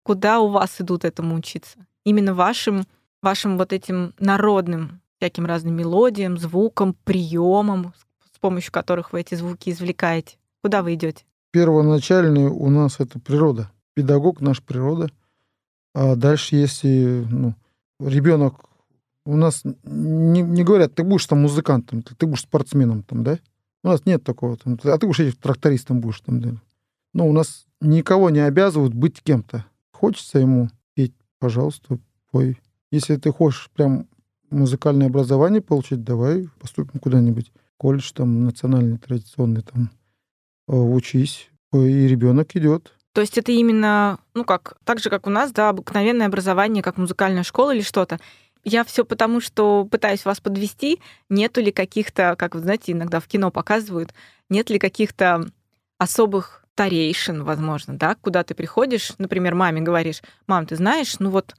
куда 0.05 0.39
у 0.39 0.47
вас 0.47 0.81
идут 0.81 1.05
этому 1.05 1.35
учиться? 1.35 1.85
Именно 2.05 2.33
вашим, 2.33 2.87
вашим 3.21 3.59
вот 3.59 3.73
этим 3.73 4.15
народным 4.21 5.01
всяким 5.17 5.45
разным 5.45 5.75
мелодиям, 5.75 6.39
звукам, 6.39 6.95
приемам, 7.03 7.95
с 8.33 8.39
помощью 8.39 8.71
которых 8.71 9.13
вы 9.13 9.23
эти 9.23 9.35
звуки 9.35 9.71
извлекаете. 9.71 10.37
Куда 10.63 10.85
вы 10.85 10.95
идете? 10.95 11.25
Первоначальный 11.51 12.47
у 12.47 12.71
нас 12.71 13.01
это 13.01 13.19
природа. 13.19 13.73
Педагог 13.95 14.41
наш 14.41 14.63
природа. 14.63 15.11
А 15.97 16.15
дальше, 16.15 16.55
если 16.55 17.27
ну, 17.29 17.55
ребенок 17.99 18.70
у 19.25 19.37
нас 19.37 19.63
не, 19.85 20.43
не 20.43 20.65
говорят, 20.65 20.95
ты 20.95 21.03
будешь 21.03 21.27
там 21.27 21.43
музыкантом, 21.43 22.03
ты, 22.03 22.15
ты 22.15 22.27
будешь 22.27 22.43
спортсменом 22.43 23.03
там, 23.03 23.23
да? 23.23 23.39
У 23.83 23.89
нас 23.89 24.05
нет 24.05 24.23
такого. 24.25 24.57
Там, 24.57 24.79
а 24.85 24.99
ты 24.99 25.07
будешь 25.07 25.35
трактористом 25.41 26.01
будешь 26.01 26.21
там, 26.21 26.41
да? 26.41 26.51
Но 27.15 27.29
у 27.29 27.33
нас 27.33 27.67
никого 27.81 28.31
не 28.31 28.41
обязывают 28.41 28.95
быть 28.95 29.23
кем-то. 29.23 29.65
Хочется 29.93 30.39
ему 30.39 30.69
петь, 30.95 31.15
пожалуйста, 31.39 31.99
пой. 32.31 32.59
Если 32.91 33.17
ты 33.17 33.33
хочешь 33.33 33.71
прям 33.75 34.07
музыкальное 34.51 35.07
образование 35.07 35.61
получить, 35.61 36.05
давай 36.05 36.49
поступим 36.59 37.01
куда-нибудь. 37.01 37.53
Колледж 37.77 38.13
там 38.13 38.45
национальный, 38.45 38.99
традиционный, 38.99 39.63
там 39.63 39.91
э, 40.69 40.77
учись. 40.77 41.51
И 41.73 42.07
ребенок 42.09 42.55
идет. 42.57 42.93
То 43.13 43.21
есть 43.21 43.39
это 43.39 43.53
именно, 43.53 44.19
ну 44.35 44.45
как, 44.45 44.77
так 44.85 45.01
же, 45.01 45.11
как 45.11 45.27
у 45.27 45.31
нас, 45.31 45.53
да, 45.53 45.71
обыкновенное 45.71 46.27
образование, 46.27 46.83
как 46.83 46.97
музыкальная 46.97 47.43
школа 47.43 47.75
или 47.75 47.83
что-то. 47.83 48.21
Я 48.65 48.85
все 48.85 49.05
потому, 49.05 49.41
что 49.41 49.85
пытаюсь 49.85 50.25
вас 50.25 50.41
подвести. 50.41 51.01
Нету 51.29 51.61
ли 51.61 51.73
каких-то, 51.73 52.37
как 52.37 52.55
вы 52.55 52.61
знаете, 52.61 52.93
иногда 52.93 53.21
в 53.21 53.27
кино 53.27 53.51
показывают, 53.51 54.13
нет 54.49 54.71
ли 54.71 54.79
каких-то 54.79 55.51
особых 55.99 56.61
старейшин, 56.81 57.45
возможно, 57.45 57.99
да, 57.99 58.15
куда 58.15 58.43
ты 58.43 58.55
приходишь, 58.55 59.13
например, 59.19 59.55
маме 59.55 59.83
говоришь, 59.83 60.23
мам, 60.47 60.65
ты 60.65 60.77
знаешь, 60.77 61.19
ну 61.19 61.29
вот 61.29 61.55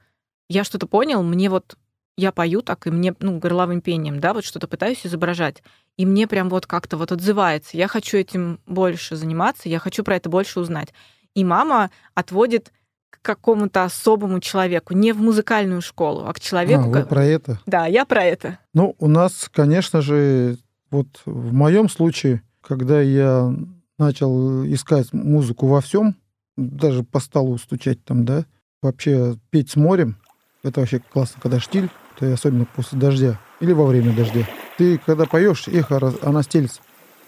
я 0.48 0.64
что-то 0.64 0.88
понял, 0.88 1.22
мне 1.22 1.48
вот 1.48 1.76
я 2.16 2.32
пою 2.32 2.60
так, 2.60 2.88
и 2.88 2.90
мне, 2.90 3.14
ну, 3.20 3.38
горловым 3.38 3.80
пением, 3.80 4.18
да, 4.18 4.34
вот 4.34 4.44
что-то 4.44 4.66
пытаюсь 4.66 5.06
изображать, 5.06 5.62
и 5.96 6.04
мне 6.06 6.26
прям 6.26 6.48
вот 6.48 6.66
как-то 6.66 6.96
вот 6.96 7.12
отзывается. 7.12 7.76
Я 7.76 7.86
хочу 7.86 8.16
этим 8.16 8.58
больше 8.66 9.14
заниматься, 9.14 9.68
я 9.68 9.78
хочу 9.78 10.02
про 10.02 10.16
это 10.16 10.28
больше 10.28 10.58
узнать. 10.58 10.92
И 11.34 11.44
мама 11.44 11.92
отводит 12.14 12.72
к 13.12 13.22
какому-то 13.22 13.84
особому 13.84 14.40
человеку, 14.40 14.94
не 14.94 15.12
в 15.12 15.20
музыкальную 15.20 15.82
школу, 15.82 16.24
а 16.26 16.32
к 16.32 16.40
человеку. 16.40 16.84
А, 16.84 16.88
вы 16.88 17.02
про 17.04 17.24
это? 17.24 17.60
Да, 17.66 17.86
я 17.86 18.04
про 18.04 18.24
это. 18.24 18.58
Ну, 18.74 18.96
у 18.98 19.06
нас, 19.06 19.48
конечно 19.52 20.00
же, 20.00 20.56
вот 20.90 21.06
в 21.26 21.52
моем 21.52 21.88
случае, 21.88 22.42
когда 22.60 23.00
я 23.00 23.54
начал 23.98 24.64
искать 24.64 25.12
музыку 25.12 25.66
во 25.66 25.80
всем, 25.80 26.16
даже 26.56 27.02
по 27.02 27.20
столу 27.20 27.58
стучать 27.58 28.04
там, 28.04 28.24
да, 28.24 28.46
вообще 28.80 29.36
петь 29.50 29.70
с 29.70 29.76
морем, 29.76 30.16
это 30.62 30.80
вообще 30.80 30.98
классно, 31.00 31.40
когда 31.40 31.60
штиль, 31.60 31.90
то 32.18 32.32
особенно 32.32 32.64
после 32.64 32.98
дождя 32.98 33.38
или 33.60 33.72
во 33.72 33.86
время 33.86 34.14
дождя. 34.14 34.46
Ты, 34.78 34.98
когда 34.98 35.26
поешь, 35.26 35.68
эхо, 35.68 36.00
она 36.22 36.42
стелится 36.42 36.80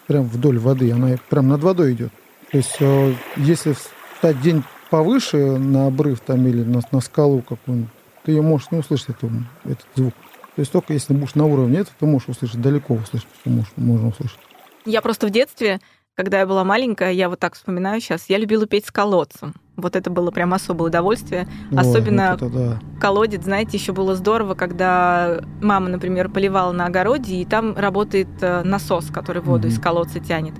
прям 0.06 0.24
вдоль 0.24 0.58
воды, 0.58 0.90
она 0.92 1.16
прям 1.28 1.48
над 1.48 1.62
водой 1.62 1.92
идет. 1.92 2.12
То 2.50 2.58
есть, 2.58 2.76
э, 2.80 3.14
если 3.36 3.74
встать 4.14 4.40
день 4.40 4.62
повыше 4.94 5.58
на 5.58 5.88
обрыв 5.88 6.20
там 6.20 6.46
или 6.46 6.62
на, 6.62 6.80
на 6.92 7.00
скалу 7.00 7.42
какую-нибудь, 7.42 7.90
ты 8.22 8.30
ее 8.30 8.42
можешь 8.42 8.70
не 8.70 8.78
услышать, 8.78 9.08
эту, 9.08 9.28
этот 9.64 9.86
звук. 9.96 10.14
То 10.54 10.60
есть 10.60 10.70
только 10.70 10.92
если 10.92 11.14
будешь 11.14 11.34
на 11.34 11.46
уровне 11.46 11.78
этого, 11.78 11.96
ты 11.98 12.06
можешь 12.06 12.28
услышать, 12.28 12.60
далеко 12.60 12.94
услышать, 12.94 13.26
можешь, 13.44 13.72
можно 13.74 14.08
услышать. 14.08 14.38
Я 14.84 15.02
просто 15.02 15.26
в 15.26 15.30
детстве 15.30 15.80
когда 16.16 16.38
я 16.38 16.46
была 16.46 16.62
маленькая, 16.62 17.10
я 17.10 17.28
вот 17.28 17.40
так 17.40 17.54
вспоминаю 17.54 18.00
сейчас, 18.00 18.26
я 18.28 18.38
любила 18.38 18.66
петь 18.66 18.86
с 18.86 18.92
колодцем. 18.92 19.52
Вот 19.76 19.96
это 19.96 20.10
было 20.10 20.30
прям 20.30 20.54
особое 20.54 20.86
удовольствие. 20.86 21.48
Ой, 21.72 21.78
Особенно 21.78 22.36
вот 22.38 22.52
да. 22.52 22.78
колодец, 23.00 23.42
знаете, 23.42 23.76
еще 23.76 23.92
было 23.92 24.14
здорово, 24.14 24.54
когда 24.54 25.40
мама, 25.60 25.88
например, 25.88 26.28
поливала 26.28 26.70
на 26.70 26.86
огороде, 26.86 27.34
и 27.34 27.44
там 27.44 27.76
работает 27.76 28.28
э, 28.40 28.62
насос, 28.62 29.06
который 29.06 29.42
воду 29.42 29.66
угу. 29.66 29.74
из 29.74 29.80
колодца 29.80 30.20
тянет. 30.20 30.54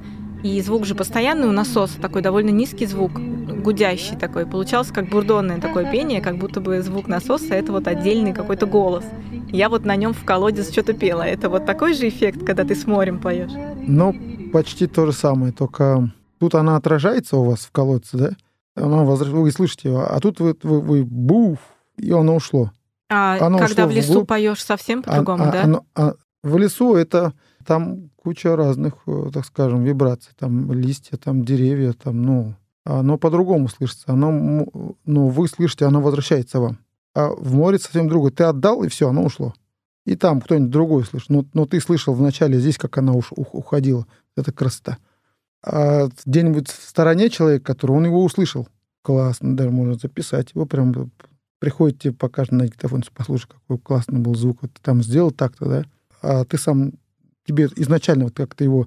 И 0.44 0.60
звук 0.60 0.84
же 0.84 0.94
постоянный 0.94 1.48
у 1.48 1.52
насоса, 1.52 1.98
такой 1.98 2.20
довольно 2.20 2.50
низкий 2.50 2.84
звук, 2.84 3.12
гудящий 3.14 4.14
такой. 4.14 4.44
Получался 4.44 4.92
как 4.92 5.08
бурдонное 5.08 5.58
такое 5.58 5.90
пение, 5.90 6.20
как 6.20 6.36
будто 6.36 6.60
бы 6.60 6.82
звук 6.82 7.08
насоса— 7.08 7.46
это 7.54 7.72
вот 7.72 7.88
отдельный 7.88 8.34
какой-то 8.34 8.66
голос. 8.66 9.04
Я 9.48 9.70
вот 9.70 9.86
на 9.86 9.96
нем 9.96 10.12
в 10.12 10.22
колодец 10.26 10.70
что-то 10.70 10.92
пела. 10.92 11.22
Это 11.22 11.48
вот 11.48 11.64
такой 11.64 11.94
же 11.94 12.06
эффект, 12.08 12.44
когда 12.44 12.64
ты 12.64 12.74
с 12.74 12.86
морем 12.86 13.20
поешь? 13.20 13.52
Ну, 13.86 14.14
почти 14.52 14.86
то 14.86 15.06
же 15.06 15.12
самое, 15.12 15.50
только 15.50 16.12
тут 16.38 16.54
она 16.54 16.76
отражается 16.76 17.38
у 17.38 17.44
вас 17.44 17.60
в 17.60 17.72
колодце, 17.72 18.18
да? 18.18 18.30
Она 18.76 19.02
возвращ... 19.02 19.32
Вы 19.32 19.50
слышите 19.50 19.88
его, 19.88 20.04
а 20.06 20.20
тут 20.20 20.40
вы, 20.40 20.54
вы, 20.62 20.82
вы 20.82 21.04
буф, 21.04 21.58
и 21.96 22.10
оно 22.10 22.36
ушло. 22.36 22.70
А 23.08 23.38
оно 23.40 23.56
когда 23.56 23.86
в 23.86 23.92
лесу 23.92 24.12
вглубь. 24.12 24.28
поешь 24.28 24.62
совсем 24.62 25.00
а, 25.06 25.08
по-другому, 25.08 25.44
а, 25.44 25.50
да? 25.50 25.62
Оно, 25.62 25.86
а, 25.94 26.14
в 26.42 26.58
лесу 26.58 26.96
это 26.96 27.32
там 27.64 28.10
куча 28.24 28.56
разных, 28.56 28.94
э, 29.06 29.30
так 29.32 29.44
скажем, 29.44 29.84
вибраций. 29.84 30.32
Там 30.38 30.72
листья, 30.72 31.16
там 31.16 31.44
деревья, 31.44 31.92
там, 31.92 32.22
ну, 32.22 32.54
оно 32.84 33.18
по-другому 33.18 33.68
слышится. 33.68 34.06
Оно, 34.06 34.66
ну, 35.04 35.28
вы 35.28 35.48
слышите, 35.48 35.84
оно 35.84 36.00
возвращается 36.00 36.58
вам. 36.58 36.78
А 37.14 37.28
в 37.28 37.54
море 37.54 37.78
совсем 37.78 38.08
другое. 38.08 38.32
Ты 38.32 38.44
отдал, 38.44 38.82
и 38.82 38.88
все, 38.88 39.08
оно 39.08 39.24
ушло. 39.24 39.54
И 40.06 40.16
там 40.16 40.40
кто-нибудь 40.40 40.70
другой 40.70 41.04
слышит. 41.04 41.30
Но, 41.30 41.44
но 41.54 41.66
ты 41.66 41.80
слышал 41.80 42.14
вначале 42.14 42.58
здесь, 42.58 42.78
как 42.78 42.98
она 42.98 43.12
уш, 43.12 43.30
уходила. 43.30 44.06
Это 44.36 44.52
красота. 44.52 44.98
А 45.62 46.08
где-нибудь 46.26 46.68
в 46.68 46.88
стороне 46.88 47.30
человек, 47.30 47.62
который, 47.62 47.92
он 47.92 48.06
его 48.06 48.22
услышал. 48.22 48.68
Классно, 49.02 49.56
даже 49.56 49.70
можно 49.70 49.94
записать. 49.94 50.52
Его 50.54 50.66
прям 50.66 51.10
приходите, 51.58 52.12
покажет 52.12 52.52
на 52.52 52.66
диктофон, 52.66 53.02
послушай, 53.14 53.48
какой 53.48 53.78
классный 53.78 54.18
был 54.18 54.34
звук. 54.34 54.58
Вот 54.62 54.72
ты 54.72 54.80
там 54.82 55.02
сделал 55.02 55.30
так-то, 55.30 55.66
да? 55.66 55.84
А 56.20 56.44
ты 56.44 56.58
сам, 56.58 56.92
тебе 57.44 57.68
изначально 57.76 58.24
вот 58.24 58.34
как-то 58.34 58.64
его 58.64 58.86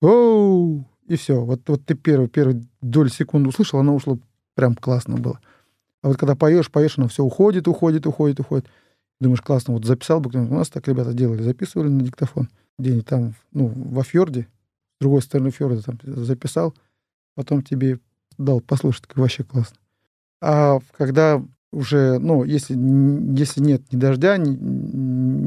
Оу! 0.00 0.84
И 1.06 1.16
все. 1.16 1.40
Вот, 1.44 1.68
вот 1.68 1.84
ты 1.84 1.94
первый, 1.94 2.28
первый 2.28 2.66
долю 2.80 3.08
секунды 3.08 3.48
услышал, 3.48 3.80
оно 3.80 3.94
ушло 3.94 4.18
прям 4.54 4.74
классно 4.74 5.16
было. 5.16 5.40
А 6.02 6.08
вот 6.08 6.16
когда 6.16 6.34
поешь, 6.34 6.70
поешь, 6.70 6.98
оно 6.98 7.08
все 7.08 7.24
уходит, 7.24 7.68
уходит, 7.68 8.06
уходит, 8.06 8.40
уходит. 8.40 8.66
Думаешь, 9.20 9.42
классно, 9.42 9.74
вот 9.74 9.84
записал 9.84 10.20
бы, 10.20 10.30
у 10.30 10.54
нас 10.54 10.70
так 10.70 10.88
ребята 10.88 11.12
делали, 11.12 11.42
записывали 11.42 11.88
на 11.88 12.00
диктофон 12.02 12.48
где-нибудь 12.78 13.06
там, 13.06 13.34
ну, 13.52 13.66
во 13.66 14.02
фьорде, 14.02 14.48
с 14.98 15.02
другой 15.02 15.20
стороны 15.20 15.50
фьорда 15.50 15.82
там 15.82 15.98
записал, 16.02 16.74
потом 17.34 17.62
тебе 17.62 17.98
дал 18.38 18.60
послушать, 18.60 19.06
как 19.06 19.18
вообще 19.18 19.44
классно. 19.44 19.76
А 20.40 20.78
когда 20.96 21.44
уже, 21.72 22.18
ну, 22.18 22.44
если, 22.44 22.74
если 23.38 23.60
нет 23.60 23.82
ни 23.92 23.98
дождя, 23.98 24.38
ни, 24.38 24.56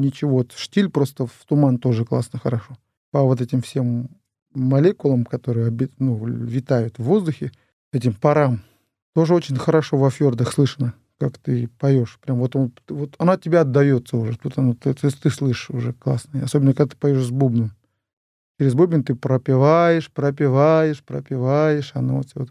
ничего, 0.04 0.46
штиль 0.56 0.90
просто 0.90 1.26
в 1.26 1.46
туман 1.48 1.78
тоже 1.78 2.06
классно, 2.06 2.40
хорошо. 2.40 2.78
По 3.12 3.22
вот 3.22 3.42
этим 3.42 3.62
всем 3.62 4.10
молекулам, 4.54 5.26
которые 5.26 5.72
ну, 6.00 6.26
витают 6.26 6.98
в 6.98 7.04
воздухе, 7.04 7.52
этим 7.92 8.14
парам, 8.14 8.62
тоже 9.16 9.34
очень 9.34 9.58
хорошо 9.58 9.98
во 9.98 10.10
фьордах 10.10 10.52
слышно, 10.52 10.94
как 11.20 11.38
ты 11.38 11.68
поешь. 11.80 12.20
Прям 12.22 12.40
вот, 12.40 12.56
он, 12.56 12.72
вот 12.90 13.16
она 13.20 13.38
тебя 13.38 13.62
отдается 13.62 14.18
уже. 14.18 14.38
Тут 14.38 14.58
она, 14.58 14.74
ты, 14.74 14.94
ты, 14.94 15.10
ты 15.10 15.30
слышишь 15.30 15.70
уже 15.70 15.94
классно. 15.94 16.44
Особенно, 16.44 16.74
когда 16.74 16.92
ты 16.92 16.98
поешь 16.98 17.24
с 17.24 17.30
бубном. 17.30 17.72
Через 18.60 18.76
бубен 18.76 19.04
ты 19.04 19.16
пропиваешь, 19.16 20.12
пропиваешь, 20.12 21.04
пропиваешь, 21.04 21.92
оно 21.96 22.18
вот, 22.18 22.28
вот 22.36 22.50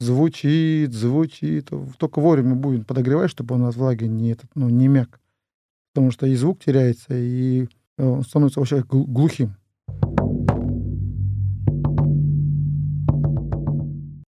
звучит, 0.00 0.92
звучит. 0.92 1.70
Только 1.98 2.20
вовремя 2.20 2.54
бубен 2.54 2.84
подогреваешь, 2.84 3.30
чтобы 3.30 3.54
он 3.54 3.64
от 3.64 3.76
влаги 3.76 4.04
не, 4.04 4.32
этот, 4.32 4.50
ну, 4.54 4.68
не 4.68 4.88
мяк. 4.88 5.20
Потому 5.92 6.10
что 6.10 6.26
и 6.26 6.34
звук 6.34 6.60
теряется, 6.64 7.14
и 7.14 7.68
э, 7.98 8.04
он 8.04 8.22
становится 8.22 8.60
вообще 8.60 8.82
глухим. 8.88 9.54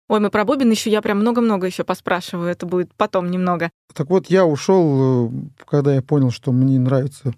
Ой, 0.09 0.21
мы 0.21 0.31
про 0.31 0.45
бубен 0.45 0.71
еще 0.71 0.91
я 0.91 1.03
прям 1.03 1.19
много-много 1.19 1.67
еще 1.67 1.85
поспрашиваю, 1.85 2.49
это 2.49 2.65
будет 2.65 2.95
потом 2.95 3.31
немного. 3.31 3.71
Так 3.95 4.09
вот, 4.09 4.27
я 4.29 4.47
ушел, 4.47 5.29
э, 5.29 5.31
когда 5.67 5.95
я 5.95 6.03
понял, 6.03 6.31
что 6.31 6.50
мне 6.53 6.79
нравится 6.79 7.35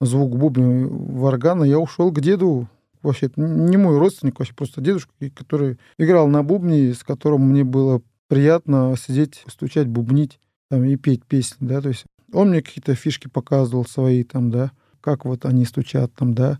звук 0.00 0.36
бубна 0.36 0.86
в 0.88 1.24
органа, 1.24 1.64
я 1.64 1.78
ушел 1.78 2.12
к 2.12 2.20
деду, 2.20 2.68
вообще 3.02 3.30
не 3.36 3.76
мой 3.76 3.98
родственник, 3.98 4.38
вообще 4.38 4.54
просто 4.54 4.80
дедушка, 4.80 5.12
который 5.34 5.78
играл 5.96 6.28
на 6.28 6.42
бубне, 6.42 6.92
с 6.92 7.02
которым 7.02 7.48
мне 7.48 7.64
было 7.64 8.02
приятно 8.28 8.94
сидеть, 8.98 9.44
стучать, 9.46 9.88
бубнить 9.88 10.38
там, 10.68 10.84
и 10.84 10.96
петь 10.96 11.24
песни, 11.24 11.66
да, 11.66 11.80
то 11.80 11.88
есть 11.88 12.04
он 12.32 12.50
мне 12.50 12.62
какие-то 12.62 12.94
фишки 12.94 13.28
показывал 13.28 13.84
свои 13.84 14.24
там, 14.24 14.50
да, 14.50 14.72
как 15.00 15.24
вот 15.24 15.44
они 15.44 15.64
стучат 15.64 16.12
там, 16.14 16.34
да, 16.34 16.58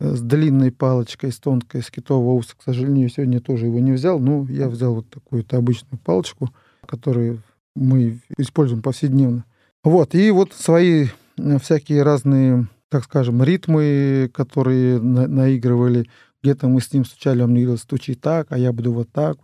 с 0.00 0.20
длинной 0.20 0.72
палочкой, 0.72 1.30
с 1.30 1.38
тонкой, 1.38 1.82
с 1.82 1.90
китового 1.90 2.34
уса. 2.34 2.54
К 2.56 2.62
сожалению, 2.62 3.08
сегодня 3.08 3.40
тоже 3.40 3.66
его 3.66 3.78
не 3.78 3.92
взял. 3.92 4.18
но 4.18 4.46
я 4.48 4.68
взял 4.68 4.94
вот 4.94 5.08
такую-то 5.10 5.56
обычную 5.56 5.98
палочку, 5.98 6.50
которую 6.86 7.42
мы 7.76 8.20
используем 8.36 8.82
повседневно. 8.82 9.44
Вот, 9.84 10.14
и 10.14 10.30
вот 10.30 10.52
свои 10.52 11.06
э, 11.38 11.58
всякие 11.58 12.02
разные, 12.02 12.68
так 12.88 13.04
скажем, 13.04 13.42
ритмы, 13.42 14.30
которые 14.32 15.00
на 15.00 15.26
наигрывали. 15.26 16.08
Где-то 16.42 16.68
мы 16.68 16.80
с 16.80 16.92
ним 16.92 17.04
стучали, 17.04 17.42
он 17.42 17.50
мне 17.50 17.62
говорил, 17.62 17.78
стучи 17.78 18.14
так, 18.14 18.48
а 18.50 18.58
я 18.58 18.72
буду 18.72 18.92
вот 18.92 19.10
так. 19.12 19.38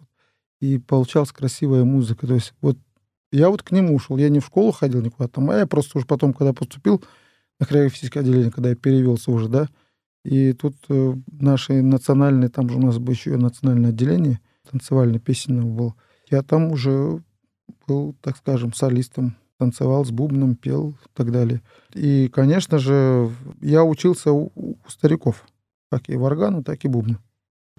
И 0.60 0.78
получалась 0.78 1.32
красивая 1.32 1.84
музыка. 1.84 2.26
То 2.26 2.34
есть 2.34 2.54
вот 2.60 2.76
я 3.32 3.50
вот 3.50 3.62
к 3.62 3.70
нему 3.72 3.94
ушел. 3.94 4.16
Я 4.16 4.28
не 4.28 4.40
в 4.40 4.46
школу 4.46 4.72
ходил 4.72 5.00
никуда 5.02 5.28
там, 5.28 5.50
а 5.50 5.56
я 5.56 5.66
просто 5.66 5.98
уже 5.98 6.06
потом, 6.06 6.32
когда 6.32 6.52
поступил 6.52 7.02
на 7.58 7.66
хореографическое 7.66 8.22
отделение, 8.22 8.50
когда 8.50 8.70
я 8.70 8.76
перевелся 8.76 9.30
уже, 9.30 9.48
да, 9.48 9.68
и 10.24 10.52
тут 10.52 10.76
э, 10.88 11.14
наши 11.30 11.82
национальные, 11.82 12.50
там 12.50 12.68
же 12.68 12.76
у 12.76 12.80
нас 12.80 12.98
было 12.98 13.14
еще 13.14 13.36
национальное 13.36 13.90
отделение, 13.90 14.40
танцевальное 14.70 15.20
песенное 15.20 15.64
было. 15.64 15.94
Я 16.30 16.42
там 16.42 16.70
уже 16.72 17.22
был, 17.86 18.14
так 18.20 18.36
скажем, 18.36 18.72
солистом, 18.74 19.36
танцевал 19.58 20.04
с 20.04 20.10
бубном, 20.10 20.54
пел 20.54 20.90
и 20.90 21.08
так 21.14 21.32
далее. 21.32 21.62
И, 21.94 22.28
конечно 22.28 22.78
же, 22.78 23.30
я 23.60 23.84
учился 23.84 24.32
у, 24.32 24.52
у 24.54 24.76
стариков, 24.88 25.44
как 25.90 26.08
и 26.08 26.16
в 26.16 26.22
органу, 26.22 26.62
так 26.62 26.84
и 26.84 26.88
бубну. 26.88 27.16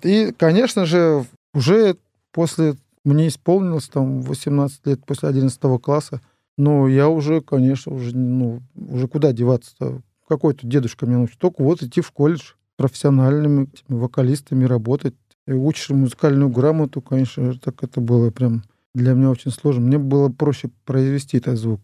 И, 0.01 0.33
конечно 0.37 0.85
же, 0.85 1.25
уже 1.53 1.97
после 2.31 2.75
мне 3.05 3.27
исполнилось 3.27 3.87
там 3.87 4.21
18 4.21 4.85
лет 4.87 5.05
после 5.05 5.29
11 5.29 5.59
класса, 5.81 6.21
но 6.57 6.87
я 6.87 7.09
уже, 7.09 7.41
конечно, 7.41 7.93
уже, 7.93 8.15
ну, 8.15 8.61
уже 8.75 9.07
куда 9.07 9.31
деваться-то? 9.31 10.01
Какой-то 10.27 10.67
дедушка 10.67 11.05
меня 11.05 11.19
научил. 11.19 11.37
Только 11.39 11.63
вот 11.63 11.81
идти 11.81 12.01
в 12.01 12.11
колледж 12.11 12.53
профессиональными 12.75 13.67
вокалистами 13.87 14.65
работать. 14.65 15.15
И 15.47 15.53
учишь 15.53 15.89
музыкальную 15.89 16.49
грамоту, 16.49 17.01
конечно, 17.01 17.53
так 17.55 17.83
это 17.83 18.01
было 18.01 18.29
прям 18.29 18.63
для 18.93 19.13
меня 19.13 19.29
очень 19.29 19.51
сложно. 19.51 19.81
Мне 19.81 19.97
было 19.97 20.29
проще 20.29 20.69
произвести 20.85 21.37
этот 21.37 21.57
звук. 21.57 21.81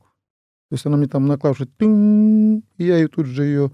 То 0.70 0.74
есть 0.74 0.86
она 0.86 0.98
мне 0.98 1.08
там 1.08 1.28
на 1.28 1.38
клавише 1.38 1.68
и 1.80 2.84
я 2.84 2.98
ее 2.98 3.08
тут 3.08 3.28
же 3.28 3.44
ее 3.44 3.72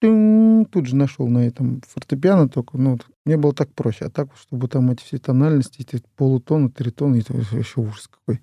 тут 0.00 0.86
же 0.86 0.96
нашел 0.96 1.28
на 1.28 1.46
этом 1.46 1.82
фортепиано 1.86 2.48
только. 2.48 2.78
Ну, 2.78 2.98
мне 3.24 3.36
было 3.36 3.52
так 3.52 3.72
проще. 3.72 4.06
А 4.06 4.10
так, 4.10 4.28
чтобы 4.36 4.68
там 4.68 4.90
эти 4.90 5.02
все 5.02 5.18
тональности, 5.18 5.80
эти 5.80 6.02
полутоны, 6.16 6.70
тритоны, 6.70 7.18
это 7.18 7.34
еще 7.56 7.80
ужас 7.80 8.08
какой. 8.08 8.40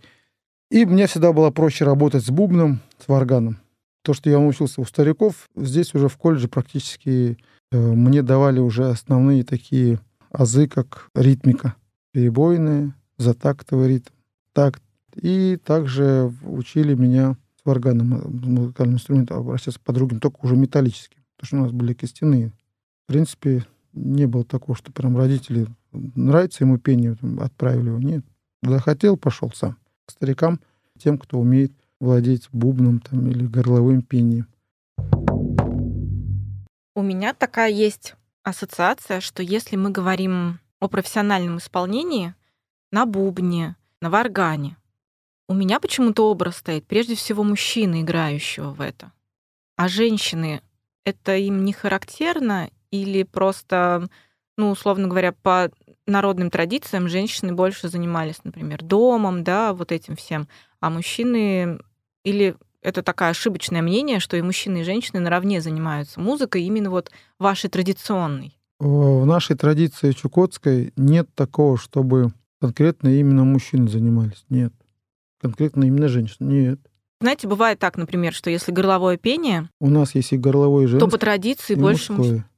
И 0.70 0.86
мне 0.86 1.08
всегда 1.08 1.34
было 1.34 1.50
проще 1.50 1.86
работать 1.86 2.26
с 2.26 2.30
бубном, 2.30 2.82
с 3.00 3.08
варганом. 3.08 3.58
То, 4.04 4.14
что 4.14 4.30
я 4.30 4.40
научился 4.40 4.82
у 4.82 4.86
стариков, 4.86 5.50
здесь 5.56 5.94
уже 5.96 6.08
в 6.08 6.18
колледже 6.18 6.48
практически 6.48 7.38
э, 7.72 7.78
мне 7.78 8.22
давали 8.22 8.60
уже 8.60 8.90
основные 8.90 9.44
такие 9.44 10.00
азы, 10.32 10.68
как 10.68 11.10
ритмика, 11.16 11.76
перебойная, 12.12 12.94
затактовый 13.18 13.90
ритм, 13.90 14.14
такт. 14.54 14.82
И 15.16 15.58
также 15.64 16.32
учили 16.44 16.94
меня 16.94 17.36
с 17.60 17.66
варганом, 17.66 18.16
э, 18.16 18.28
музыкальным 18.28 18.96
инструментом, 18.96 19.40
обращаться 19.40 19.80
по 19.84 19.94
другим, 19.94 20.20
только 20.20 20.38
уже 20.42 20.56
металлическим. 20.56 21.17
Потому 21.38 21.48
что 21.48 21.58
у 21.58 21.62
нас 21.62 21.72
были 21.72 21.94
костяные. 21.94 22.52
В 23.06 23.12
принципе, 23.14 23.66
не 23.94 24.26
было 24.26 24.44
такого, 24.44 24.76
что 24.76 24.92
прям 24.92 25.18
родители 25.18 25.68
нравится 25.92 26.64
ему 26.64 26.78
пение, 26.78 27.16
отправили 27.40 27.88
его. 27.88 28.00
Нет. 28.00 28.26
Захотел, 28.64 29.18
пошел 29.18 29.52
сам. 29.54 29.78
К 30.06 30.12
старикам, 30.12 30.60
тем, 30.98 31.18
кто 31.18 31.40
умеет 31.40 31.72
владеть 32.00 32.50
бубном 32.52 33.00
там, 33.00 33.28
или 33.30 33.46
горловым 33.46 34.02
пением. 34.02 34.48
У 36.96 37.02
меня 37.02 37.34
такая 37.34 37.70
есть 37.70 38.16
ассоциация, 38.44 39.20
что 39.20 39.44
если 39.44 39.76
мы 39.76 39.92
говорим 39.92 40.60
о 40.80 40.88
профессиональном 40.88 41.58
исполнении 41.58 42.34
на 42.92 43.06
бубне, 43.06 43.76
на 44.02 44.10
варгане, 44.10 44.78
у 45.48 45.54
меня 45.54 45.80
почему-то 45.80 46.30
образ 46.30 46.58
стоит 46.58 46.86
прежде 46.86 47.16
всего 47.16 47.44
мужчины, 47.44 48.02
играющего 48.02 48.72
в 48.72 48.82
это. 48.82 49.12
А 49.76 49.88
женщины 49.88 50.62
это 51.08 51.38
им 51.38 51.64
не 51.64 51.72
характерно 51.72 52.70
или 52.92 53.24
просто, 53.24 54.10
ну, 54.58 54.72
условно 54.72 55.08
говоря, 55.08 55.32
по 55.32 55.72
народным 56.06 56.52
традициям 56.52 57.08
женщины 57.08 57.54
больше 57.54 57.88
занимались, 57.88 58.44
например, 58.44 58.84
домом, 58.84 59.46
да, 59.46 59.74
вот 59.74 59.94
этим 59.94 60.18
всем, 60.18 60.50
а 60.82 60.90
мужчины 60.90 61.80
или 62.26 62.56
это 62.82 63.04
такое 63.04 63.30
ошибочное 63.30 63.82
мнение, 63.82 64.20
что 64.20 64.36
и 64.36 64.42
мужчины, 64.42 64.80
и 64.82 64.84
женщины 64.84 65.22
наравне 65.22 65.62
занимаются 65.62 66.20
музыкой, 66.20 66.64
именно 66.64 66.90
вот 66.90 67.10
вашей 67.40 67.70
традиционной? 67.70 68.58
В 68.80 69.26
нашей 69.26 69.56
традиции 69.56 70.12
чукотской 70.12 70.92
нет 70.98 71.30
такого, 71.36 71.78
чтобы 71.78 72.34
конкретно 72.60 73.08
именно 73.08 73.46
мужчины 73.46 73.88
занимались. 73.88 74.46
Нет. 74.50 74.74
Конкретно 75.40 75.86
именно 75.86 76.10
женщины. 76.10 76.52
Нет. 76.52 76.80
Знаете, 77.20 77.48
бывает 77.48 77.80
так, 77.80 77.98
например, 77.98 78.34
что 78.34 78.50
если 78.50 78.72
горловое 78.72 79.18
пение... 79.18 79.70
У 79.80 79.90
нас 79.90 80.14
есть 80.14 80.34
и 80.34 80.38
горловое, 80.38 80.84
и 80.84 80.88
женское, 80.88 81.08
То 81.08 81.12
по 81.12 81.18
традиции 81.18 81.76
больше... 81.76 82.14
Мужское. 82.14 82.50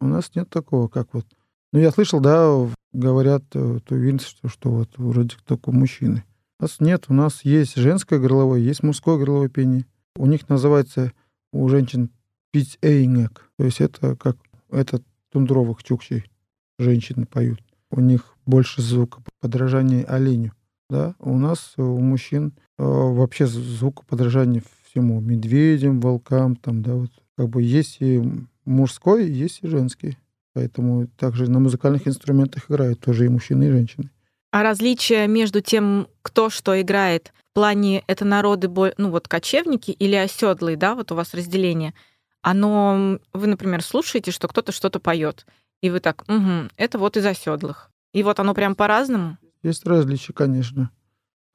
У 0.00 0.06
нас 0.06 0.30
нет 0.34 0.50
такого, 0.50 0.88
как 0.88 1.14
вот... 1.14 1.26
Ну, 1.72 1.78
я 1.78 1.90
слышал, 1.90 2.20
да, 2.20 2.68
говорят 2.92 3.44
э, 3.54 3.78
то 3.86 4.18
что, 4.18 4.48
что 4.48 4.70
вот 4.70 4.90
вроде 4.98 5.36
только 5.46 5.72
мужчины. 5.72 6.24
У 6.58 6.64
нас 6.64 6.80
нет, 6.80 7.06
у 7.08 7.14
нас 7.14 7.44
есть 7.44 7.76
женское 7.76 8.18
горловое, 8.18 8.60
есть 8.60 8.82
мужское 8.82 9.16
горловое 9.16 9.48
пение. 9.48 9.86
У 10.16 10.26
них 10.26 10.48
называется, 10.50 11.12
у 11.52 11.66
женщин, 11.68 12.10
пить 12.50 12.78
эйнек. 12.82 13.50
То 13.56 13.64
есть 13.64 13.80
это 13.80 14.14
как 14.16 14.36
это 14.70 15.00
тундровых 15.30 15.82
чукчей 15.82 16.30
женщины 16.78 17.24
поют. 17.24 17.62
У 17.90 18.00
них 18.00 18.36
больше 18.44 18.82
звука 18.82 19.22
подражания 19.40 20.04
оленю. 20.04 20.52
Да? 20.90 21.14
У 21.18 21.38
нас, 21.38 21.72
у 21.78 21.98
мужчин, 21.98 22.52
э, 22.56 22.61
вообще 22.82 23.46
звукоподражание 23.46 24.62
всему. 24.84 25.20
Медведям, 25.20 26.00
волкам, 26.00 26.56
там, 26.56 26.82
да, 26.82 26.94
вот. 26.94 27.10
Как 27.36 27.48
бы 27.48 27.62
есть 27.62 27.96
и 28.00 28.22
мужской, 28.64 29.28
есть 29.28 29.60
и 29.62 29.66
женский. 29.66 30.18
Поэтому 30.54 31.06
также 31.06 31.50
на 31.50 31.60
музыкальных 31.60 32.06
инструментах 32.06 32.70
играют 32.70 33.00
тоже 33.00 33.24
и 33.24 33.28
мужчины, 33.28 33.64
и 33.64 33.70
женщины. 33.70 34.10
А 34.50 34.62
различие 34.62 35.26
между 35.28 35.62
тем, 35.62 36.08
кто 36.20 36.50
что 36.50 36.78
играет, 36.80 37.32
в 37.50 37.54
плане 37.54 38.04
это 38.06 38.26
народы, 38.26 38.68
ну 38.98 39.10
вот 39.10 39.28
кочевники 39.28 39.90
или 39.90 40.14
оседлые, 40.14 40.76
да, 40.76 40.94
вот 40.94 41.10
у 41.10 41.14
вас 41.14 41.32
разделение, 41.32 41.94
оно, 42.42 43.18
вы, 43.32 43.46
например, 43.46 43.82
слушаете, 43.82 44.30
что 44.30 44.48
кто-то 44.48 44.72
что-то 44.72 45.00
поет, 45.00 45.46
и 45.80 45.88
вы 45.88 46.00
так, 46.00 46.24
угу, 46.28 46.68
это 46.76 46.98
вот 46.98 47.16
из 47.16 47.24
оседлых. 47.24 47.90
И 48.12 48.22
вот 48.22 48.40
оно 48.40 48.52
прям 48.52 48.74
по-разному? 48.74 49.38
Есть 49.62 49.86
различия, 49.86 50.34
конечно. 50.34 50.90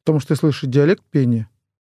Потому 0.08 0.22
что 0.22 0.30
ты 0.30 0.39
слышишь 0.39 0.70
диалект 0.70 1.04
пения, 1.12 1.50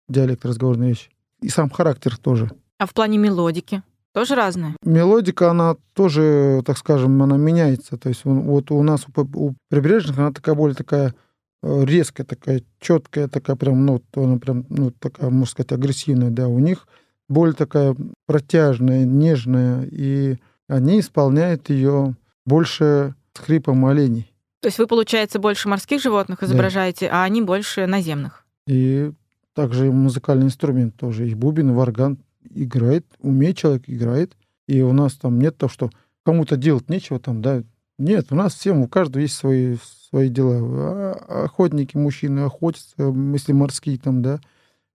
диалект 0.08 0.46
разговорной 0.46 0.88
речи, 0.88 1.10
и 1.42 1.50
сам 1.50 1.68
характер 1.68 2.16
тоже. 2.16 2.50
А 2.78 2.86
в 2.86 2.94
плане 2.94 3.18
мелодики? 3.18 3.82
Тоже 4.14 4.34
разная? 4.34 4.74
Мелодика, 4.82 5.50
она 5.50 5.76
тоже, 5.92 6.62
так 6.64 6.78
скажем, 6.78 7.22
она 7.22 7.36
меняется. 7.36 7.98
То 7.98 8.08
есть 8.08 8.22
вот 8.24 8.70
у 8.70 8.82
нас 8.82 9.04
у 9.06 9.52
прибрежных 9.68 10.16
она 10.16 10.32
такая 10.32 10.54
более 10.54 10.74
такая 10.74 11.14
э, 11.62 11.84
резкая, 11.84 12.24
такая 12.26 12.62
четкая, 12.80 13.28
такая 13.28 13.54
прям, 13.54 13.84
ну, 13.84 14.02
она 14.14 14.38
прям, 14.38 14.64
ну, 14.70 14.92
такая, 14.92 15.28
можно 15.28 15.44
сказать, 15.44 15.72
агрессивная, 15.72 16.30
да. 16.30 16.48
У 16.48 16.58
них 16.58 16.88
более 17.28 17.54
такая 17.54 17.94
протяжная, 18.24 19.04
нежная, 19.04 19.86
и 19.92 20.38
они 20.68 21.00
исполняют 21.00 21.68
ее 21.68 22.16
больше 22.46 23.14
с 23.34 23.40
хрипом 23.40 23.84
оленей. 23.84 24.32
То 24.60 24.68
есть 24.68 24.78
вы, 24.78 24.86
получается, 24.86 25.38
больше 25.38 25.68
морских 25.68 26.00
животных 26.00 26.42
изображаете, 26.42 27.08
да. 27.08 27.22
а 27.22 27.24
они 27.24 27.42
больше 27.42 27.86
наземных. 27.86 28.44
И 28.66 29.12
также 29.54 29.90
музыкальный 29.90 30.46
инструмент 30.46 30.96
тоже. 30.96 31.28
И 31.28 31.34
бубен, 31.34 31.70
и 31.70 31.72
варган 31.72 32.18
играет, 32.54 33.06
умеет 33.20 33.56
человек, 33.56 33.84
играет. 33.86 34.36
И 34.66 34.82
у 34.82 34.92
нас 34.92 35.14
там 35.14 35.38
нет 35.38 35.56
того, 35.56 35.70
что 35.70 35.90
кому-то 36.24 36.56
делать 36.56 36.88
нечего 36.88 37.18
там, 37.18 37.42
да. 37.42 37.62
Нет, 37.98 38.26
у 38.30 38.34
нас 38.34 38.54
всем, 38.54 38.82
у 38.82 38.88
каждого 38.88 39.22
есть 39.22 39.36
свои, 39.36 39.76
свои 40.10 40.28
дела. 40.28 40.58
А, 40.58 41.44
охотники, 41.44 41.96
мужчины 41.96 42.40
охотятся, 42.40 43.14
если 43.32 43.52
морские 43.52 43.98
там, 43.98 44.22
да. 44.22 44.40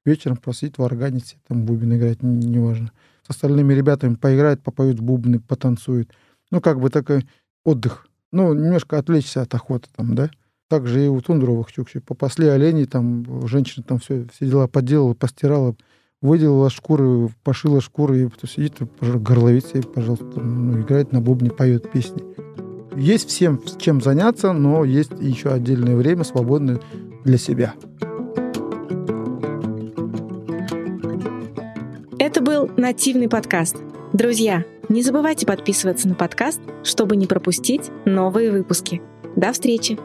Вечером 0.06 0.38
просить 0.38 0.78
в 0.78 0.84
органице, 0.84 1.38
там 1.48 1.66
бубен 1.66 1.96
играть, 1.96 2.22
неважно. 2.24 2.92
С 3.26 3.32
остальными 3.32 3.74
ребятами 3.74 4.16
поиграет, 4.16 4.62
попоют 4.64 5.00
бубны, 5.00 5.40
потанцуют. 5.40 6.12
Ну, 6.50 6.60
как 6.60 6.80
бы 6.80 6.90
такой 6.90 7.28
отдых 7.64 8.08
ну, 8.32 8.54
немножко 8.54 8.98
отвлечься 8.98 9.42
от 9.42 9.54
охоты 9.54 9.90
там, 9.96 10.16
да. 10.16 10.30
Также 10.70 11.06
и 11.06 11.08
у 11.10 11.20
тундровых 11.20 11.72
чукчей. 11.72 12.00
Попасли 12.00 12.48
оленей, 12.48 12.86
там 12.86 13.46
женщина 13.48 13.84
там 13.86 14.00
все, 14.00 14.26
все 14.34 14.46
дела 14.46 14.68
поделала, 14.68 15.14
постирала, 15.14 15.76
выделила 16.22 16.70
шкуры, 16.70 17.30
пошила 17.44 17.82
шкуры, 17.82 18.24
и 18.24 18.28
потом 18.28 18.50
сидит, 18.50 18.76
горловит 19.02 19.66
себе, 19.66 19.84
пожалуйста, 19.84 20.40
ну, 20.40 20.80
играет 20.82 21.12
на 21.12 21.20
бубне, 21.20 21.52
поет 21.52 21.92
песни. 21.92 22.24
Есть 22.96 23.30
всем 23.30 23.62
чем 23.80 24.02
заняться, 24.02 24.54
но 24.54 24.86
есть 24.86 25.12
еще 25.20 25.50
отдельное 25.50 25.96
время, 25.96 26.24
свободное 26.24 26.80
для 27.26 27.38
себя. 27.38 27.74
Это 32.18 32.42
был 32.42 32.70
нативный 32.78 33.28
подкаст– 33.28 33.78
Друзья, 34.14 34.66
не 34.90 35.04
забывайте 35.04 35.46
подписываться 35.46 36.10
на 36.10 36.16
подкаст, 36.16 36.60
чтобы 36.84 37.16
не 37.16 37.28
пропустить 37.28 37.90
новые 38.04 38.52
выпуски. 38.52 39.02
До 39.38 39.54
встречи! 39.54 39.98